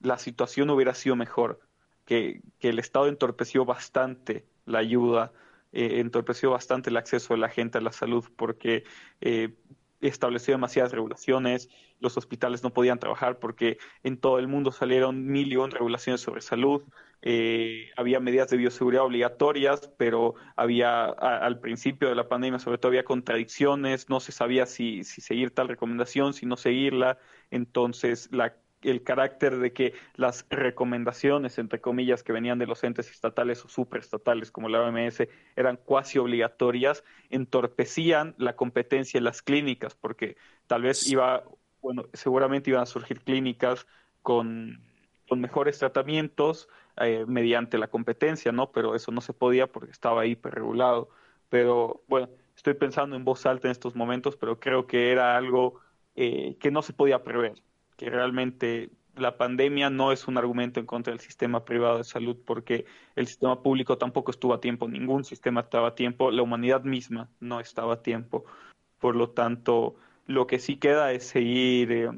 la 0.00 0.18
situación 0.18 0.70
hubiera 0.70 0.94
sido 0.94 1.16
mejor, 1.16 1.60
que, 2.04 2.42
que 2.58 2.68
el 2.70 2.78
Estado 2.78 3.06
entorpeció 3.06 3.64
bastante 3.64 4.44
la 4.64 4.78
ayuda 4.78 5.32
eh, 5.72 6.00
entorpeció 6.00 6.50
bastante 6.50 6.88
el 6.88 6.96
acceso 6.96 7.34
de 7.34 7.40
la 7.40 7.50
gente 7.50 7.76
a 7.76 7.82
la 7.82 7.92
salud 7.92 8.24
porque 8.36 8.84
eh, 9.20 9.54
estableció 10.00 10.54
demasiadas 10.54 10.92
regulaciones, 10.92 11.68
los 12.00 12.16
hospitales 12.16 12.62
no 12.62 12.70
podían 12.72 12.98
trabajar 12.98 13.38
porque 13.38 13.78
en 14.02 14.18
todo 14.18 14.38
el 14.38 14.48
mundo 14.48 14.72
salieron 14.72 15.26
mil 15.26 15.52
y 15.52 15.56
un 15.56 15.70
regulaciones 15.70 16.20
sobre 16.20 16.40
salud, 16.40 16.82
eh, 17.22 17.90
había 17.96 18.20
medidas 18.20 18.50
de 18.50 18.56
bioseguridad 18.56 19.04
obligatorias, 19.04 19.90
pero 19.96 20.35
había 20.54 21.06
al 21.06 21.61
principio 21.61 22.09
de 22.09 22.14
la 22.14 22.28
pandemia 22.28 22.59
sobre 22.59 22.78
todo 22.78 22.90
había 22.90 23.04
contradicciones, 23.04 24.09
no 24.09 24.20
se 24.20 24.32
sabía 24.32 24.66
si, 24.66 25.02
si 25.04 25.20
seguir 25.20 25.50
tal 25.50 25.68
recomendación, 25.68 26.35
si 26.35 26.46
no 26.46 26.56
seguirla, 26.56 27.18
entonces 27.50 28.28
la 28.32 28.54
el 28.82 29.02
carácter 29.02 29.58
de 29.58 29.72
que 29.72 29.94
las 30.14 30.46
recomendaciones, 30.50 31.58
entre 31.58 31.80
comillas, 31.80 32.22
que 32.22 32.32
venían 32.32 32.58
de 32.58 32.66
los 32.66 32.84
entes 32.84 33.10
estatales 33.10 33.64
o 33.64 33.68
superestatales 33.68 34.50
como 34.50 34.68
la 34.68 34.82
OMS 34.82 35.26
eran 35.56 35.76
cuasi 35.76 36.18
obligatorias, 36.18 37.04
entorpecían 37.30 38.34
la 38.38 38.54
competencia 38.56 39.18
en 39.18 39.24
las 39.24 39.42
clínicas, 39.42 39.94
porque 39.94 40.36
tal 40.66 40.82
vez 40.82 41.06
iba, 41.08 41.44
bueno, 41.80 42.06
seguramente 42.12 42.70
iban 42.70 42.82
a 42.82 42.86
surgir 42.86 43.20
clínicas 43.20 43.86
con, 44.22 44.80
con 45.28 45.40
mejores 45.40 45.78
tratamientos 45.78 46.68
eh, 46.98 47.24
mediante 47.26 47.78
la 47.78 47.88
competencia, 47.88 48.52
¿no? 48.52 48.72
Pero 48.72 48.94
eso 48.94 49.12
no 49.12 49.20
se 49.20 49.32
podía 49.32 49.66
porque 49.66 49.92
estaba 49.92 50.26
hiperregulado. 50.26 51.10
Pero 51.48 52.02
bueno, 52.08 52.28
estoy 52.56 52.74
pensando 52.74 53.16
en 53.16 53.24
voz 53.24 53.46
alta 53.46 53.68
en 53.68 53.72
estos 53.72 53.94
momentos, 53.94 54.36
pero 54.36 54.58
creo 54.58 54.86
que 54.86 55.12
era 55.12 55.36
algo 55.36 55.80
eh, 56.14 56.56
que 56.58 56.70
no 56.70 56.82
se 56.82 56.92
podía 56.94 57.22
prever, 57.22 57.62
que 57.96 58.11
realmente 58.11 58.90
la 59.16 59.37
pandemia 59.38 59.90
no 59.90 60.12
es 60.12 60.28
un 60.28 60.38
argumento 60.38 60.78
en 60.78 60.87
contra 60.87 61.12
del 61.12 61.20
sistema 61.20 61.64
privado 61.64 61.98
de 61.98 62.04
salud 62.04 62.37
porque 62.44 62.85
el 63.14 63.26
sistema 63.26 63.62
público 63.62 63.98
tampoco 63.98 64.30
estuvo 64.30 64.54
a 64.54 64.61
tiempo, 64.61 64.88
ningún 64.88 65.24
sistema 65.24 65.62
estaba 65.62 65.88
a 65.88 65.94
tiempo, 65.94 66.30
la 66.30 66.42
humanidad 66.42 66.85
misma 66.85 67.28
no 67.40 67.61
estaba 67.61 67.94
a 67.94 68.02
tiempo. 68.02 68.44
Por 68.98 69.16
lo 69.16 69.30
tanto, 69.30 69.96
lo 70.26 70.46
que 70.46 70.59
sí 70.59 70.76
queda 70.76 71.12
es 71.12 71.26
seguir, 71.26 71.92
eh, 71.92 72.11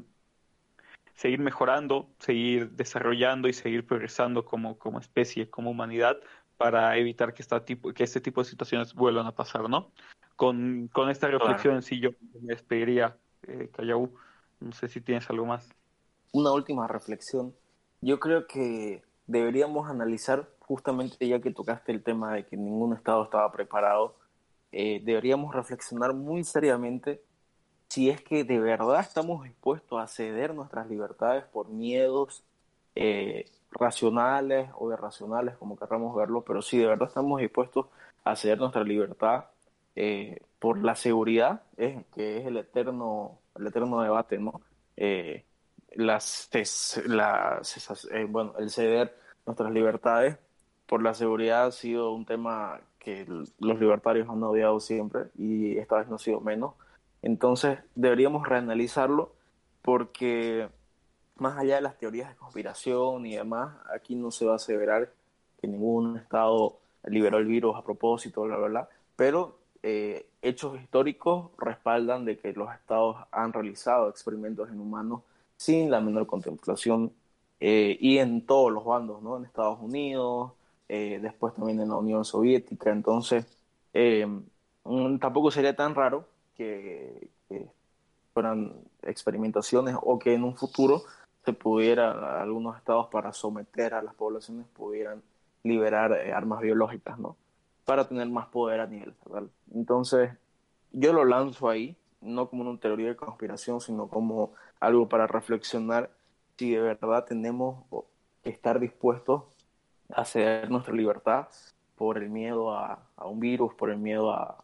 seguir 1.13 1.39
mejorando, 1.39 2.09
seguir 2.19 2.71
desarrollando 2.71 3.47
y 3.47 3.53
seguir 3.53 3.85
progresando 3.85 4.45
como, 4.45 4.77
como 4.77 4.99
especie, 4.99 5.49
como 5.49 5.71
humanidad, 5.71 6.19
para 6.57 6.97
evitar 6.97 7.33
que, 7.33 7.41
esta 7.41 7.63
tipo, 7.63 7.93
que 7.93 8.03
este 8.03 8.19
tipo 8.19 8.41
de 8.41 8.49
situaciones 8.49 8.93
vuelvan 8.93 9.25
a 9.25 9.33
pasar, 9.33 9.69
¿no? 9.69 9.91
Con, 10.35 10.89
con 10.91 11.09
esta 11.09 11.27
reflexión, 11.27 11.81
sí, 11.81 11.99
yo 11.99 12.11
me 12.41 12.53
despediría, 12.53 13.17
eh, 13.43 13.69
No 14.59 14.71
sé 14.73 14.87
si 14.87 15.01
tienes 15.01 15.29
algo 15.29 15.45
más 15.45 15.69
una 16.31 16.51
última 16.51 16.87
reflexión. 16.87 17.53
Yo 18.01 18.19
creo 18.19 18.47
que 18.47 19.03
deberíamos 19.27 19.89
analizar, 19.89 20.47
justamente 20.59 21.27
ya 21.27 21.39
que 21.39 21.51
tocaste 21.51 21.91
el 21.91 22.03
tema 22.03 22.33
de 22.33 22.45
que 22.45 22.57
ningún 22.57 22.93
Estado 22.93 23.23
estaba 23.23 23.51
preparado, 23.51 24.15
eh, 24.71 25.01
deberíamos 25.03 25.53
reflexionar 25.55 26.13
muy 26.13 26.43
seriamente 26.43 27.21
si 27.89 28.09
es 28.09 28.21
que 28.21 28.43
de 28.43 28.59
verdad 28.59 28.99
estamos 28.99 29.43
dispuestos 29.43 29.99
a 29.99 30.07
ceder 30.07 30.53
nuestras 30.53 30.87
libertades 30.87 31.43
por 31.45 31.69
miedos 31.69 32.43
eh, 32.95 33.49
racionales 33.71 34.69
o 34.77 34.91
irracionales, 34.91 35.55
como 35.57 35.75
querramos 35.75 36.15
verlo, 36.15 36.43
pero 36.43 36.61
si 36.61 36.77
de 36.77 36.85
verdad 36.85 37.07
estamos 37.07 37.41
dispuestos 37.41 37.87
a 38.23 38.35
ceder 38.35 38.59
nuestra 38.59 38.83
libertad 38.83 39.45
eh, 39.95 40.39
por 40.59 40.77
la 40.83 40.95
seguridad, 40.95 41.63
que 41.77 42.37
es 42.37 42.45
el 42.45 42.57
eterno, 42.57 43.39
el 43.59 43.67
eterno 43.67 44.01
debate, 44.01 44.37
¿no? 44.37 44.61
las, 45.95 46.49
eh, 46.53 48.25
bueno, 48.29 48.53
el 48.59 48.69
ceder 48.69 49.15
nuestras 49.45 49.71
libertades 49.71 50.37
por 50.85 51.01
la 51.03 51.13
seguridad 51.13 51.67
ha 51.67 51.71
sido 51.71 52.13
un 52.13 52.25
tema 52.25 52.81
que 52.99 53.25
los 53.25 53.79
libertarios 53.79 54.27
han 54.29 54.43
odiado 54.43 54.79
siempre 54.79 55.25
y 55.37 55.77
esta 55.77 55.97
vez 55.97 56.07
no 56.09 56.15
ha 56.15 56.19
sido 56.19 56.41
menos. 56.41 56.73
Entonces 57.21 57.79
deberíamos 57.95 58.47
reanalizarlo 58.47 59.33
porque 59.81 60.67
más 61.37 61.57
allá 61.57 61.75
de 61.75 61.81
las 61.81 61.97
teorías 61.97 62.29
de 62.29 62.35
conspiración 62.35 63.25
y 63.25 63.35
demás, 63.35 63.75
aquí 63.93 64.15
no 64.15 64.31
se 64.31 64.45
va 64.45 64.53
a 64.53 64.55
aseverar 64.57 65.11
que 65.59 65.67
ningún 65.67 66.17
Estado 66.17 66.77
liberó 67.05 67.37
el 67.37 67.45
virus 67.45 67.77
a 67.77 67.83
propósito, 67.83 68.41
bla, 68.41 68.57
bla, 68.57 68.67
bla, 68.67 68.89
pero 69.15 69.58
eh, 69.83 70.27
hechos 70.41 70.79
históricos 70.79 71.51
respaldan 71.57 72.25
de 72.25 72.37
que 72.37 72.53
los 72.53 72.73
Estados 72.73 73.17
han 73.31 73.53
realizado 73.53 74.09
experimentos 74.09 74.69
en 74.69 74.79
humanos 74.79 75.21
sin 75.57 75.91
la 75.91 76.01
menor 76.01 76.27
contemplación 76.27 77.13
eh, 77.59 77.97
y 77.99 78.17
en 78.19 78.45
todos 78.45 78.71
los 78.71 78.85
bandos, 78.85 79.21
¿no? 79.21 79.37
En 79.37 79.45
Estados 79.45 79.79
Unidos, 79.81 80.53
eh, 80.87 81.19
después 81.21 81.53
también 81.53 81.81
en 81.81 81.89
la 81.89 81.97
Unión 81.97 82.23
Soviética. 82.25 82.91
Entonces, 82.91 83.45
eh, 83.93 84.25
mm, 84.85 85.17
tampoco 85.19 85.51
sería 85.51 85.75
tan 85.75 85.95
raro 85.95 86.25
que, 86.55 87.29
fueran 88.33 88.73
experimentaciones 89.01 89.95
o 90.01 90.19
que 90.19 90.33
en 90.33 90.43
un 90.43 90.55
futuro 90.55 91.03
se 91.43 91.51
pudiera, 91.53 92.41
algunos 92.41 92.77
estados 92.77 93.07
para 93.07 93.33
someter 93.33 93.93
a 93.93 94.01
las 94.03 94.13
poblaciones 94.13 94.67
pudieran 94.67 95.21
liberar 95.63 96.13
armas 96.13 96.61
biológicas, 96.61 97.17
¿no? 97.19 97.35
Para 97.89 98.07
tener 98.07 98.29
más 98.29 98.45
poder 98.49 98.81
a 98.81 98.85
nivel 98.85 99.13
federal. 99.13 99.49
Entonces, 99.73 100.29
yo 100.91 101.11
lo 101.11 101.25
lanzo 101.25 101.69
ahí, 101.69 101.97
no 102.21 102.47
como 102.47 102.69
una 102.69 102.79
teoría 102.79 103.07
de 103.07 103.15
conspiración, 103.15 103.81
sino 103.81 104.07
como 104.07 104.53
algo 104.79 105.09
para 105.09 105.25
reflexionar 105.25 106.11
si 106.55 106.69
de 106.69 106.81
verdad 106.81 107.25
tenemos 107.25 107.83
que 108.43 108.51
estar 108.51 108.79
dispuestos 108.79 109.41
a 110.13 110.23
ceder 110.23 110.69
nuestra 110.69 110.93
libertad 110.93 111.47
por 111.95 112.19
el 112.19 112.29
miedo 112.29 112.75
a, 112.75 113.07
un 113.23 113.39
virus, 113.39 113.73
por 113.73 113.89
el 113.89 113.97
miedo 113.97 114.31
a, 114.33 114.63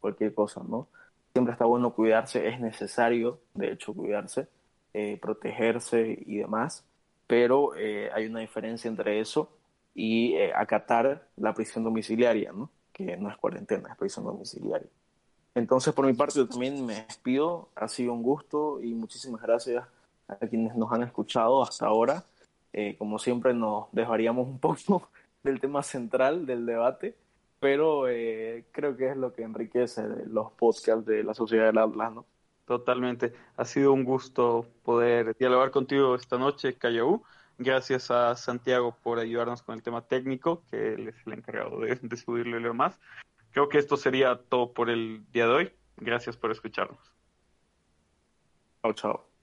cualquier 0.00 0.34
cosa, 0.34 0.60
¿no? 0.66 0.88
Siempre 1.34 1.52
está 1.52 1.66
bueno 1.66 1.94
cuidarse, 1.94 2.48
es 2.48 2.58
necesario, 2.58 3.38
de 3.54 3.70
hecho, 3.70 3.94
cuidarse, 3.94 4.48
eh, 4.92 5.20
protegerse 5.22 6.18
y 6.26 6.38
demás, 6.38 6.84
pero 7.28 7.76
eh, 7.76 8.10
hay 8.12 8.26
una 8.26 8.40
diferencia 8.40 8.88
entre 8.88 9.20
eso 9.20 9.52
y 9.94 10.34
eh, 10.34 10.52
acatar 10.54 11.28
la 11.36 11.54
prisión 11.54 11.84
domiciliaria, 11.84 12.52
¿no? 12.52 12.70
Que 12.92 13.16
no 13.16 13.30
es 13.30 13.36
cuarentena, 13.36 13.90
es 13.90 13.96
prisión 13.96 14.24
domiciliaria. 14.24 14.88
Entonces, 15.54 15.94
por 15.94 16.04
mi 16.06 16.14
parte, 16.14 16.38
yo 16.38 16.48
también 16.48 16.84
me 16.84 16.94
despido. 16.94 17.68
Ha 17.76 17.86
sido 17.86 18.12
un 18.12 18.22
gusto 18.22 18.82
y 18.82 18.92
muchísimas 18.92 19.40
gracias 19.40 19.84
a 20.26 20.36
quienes 20.46 20.74
nos 20.74 20.90
han 20.92 21.04
escuchado 21.04 21.62
hasta 21.62 21.86
ahora. 21.86 22.24
Eh, 22.72 22.96
como 22.98 23.20
siempre, 23.20 23.54
nos 23.54 23.86
dejaríamos 23.92 24.48
un 24.48 24.58
poco 24.58 25.08
del 25.44 25.60
tema 25.60 25.82
central 25.82 26.44
del 26.44 26.66
debate, 26.66 27.14
pero 27.60 28.08
eh, 28.08 28.64
creo 28.72 28.96
que 28.96 29.10
es 29.10 29.16
lo 29.16 29.32
que 29.32 29.42
enriquece 29.42 30.02
los 30.26 30.50
podcasts 30.52 31.06
de 31.06 31.22
la 31.22 31.34
Sociedad 31.34 31.66
del 31.66 31.78
Atlas, 31.78 32.12
¿no? 32.12 32.26
Totalmente. 32.66 33.32
Ha 33.56 33.64
sido 33.64 33.92
un 33.92 34.04
gusto 34.04 34.66
poder 34.82 35.36
dialogar 35.36 35.70
contigo 35.70 36.14
esta 36.14 36.38
noche, 36.38 36.74
Callaú. 36.74 37.22
Gracias 37.58 38.10
a 38.10 38.34
Santiago 38.36 38.96
por 39.02 39.18
ayudarnos 39.18 39.62
con 39.62 39.74
el 39.74 39.82
tema 39.82 40.06
técnico, 40.06 40.64
que 40.70 40.94
él 40.94 41.08
es 41.08 41.16
el 41.26 41.34
encargado 41.34 41.80
de, 41.80 41.96
de 41.96 42.16
subirle 42.16 42.60
lo 42.60 42.74
más. 42.74 42.98
Creo 43.52 43.68
que 43.68 43.78
esto 43.78 43.96
sería 43.96 44.36
todo 44.48 44.72
por 44.72 44.90
el 44.90 45.24
día 45.32 45.46
de 45.46 45.52
hoy. 45.52 45.72
Gracias 45.96 46.36
por 46.36 46.50
escucharnos. 46.50 47.14
Chao, 48.82 48.92
chao. 48.92 49.33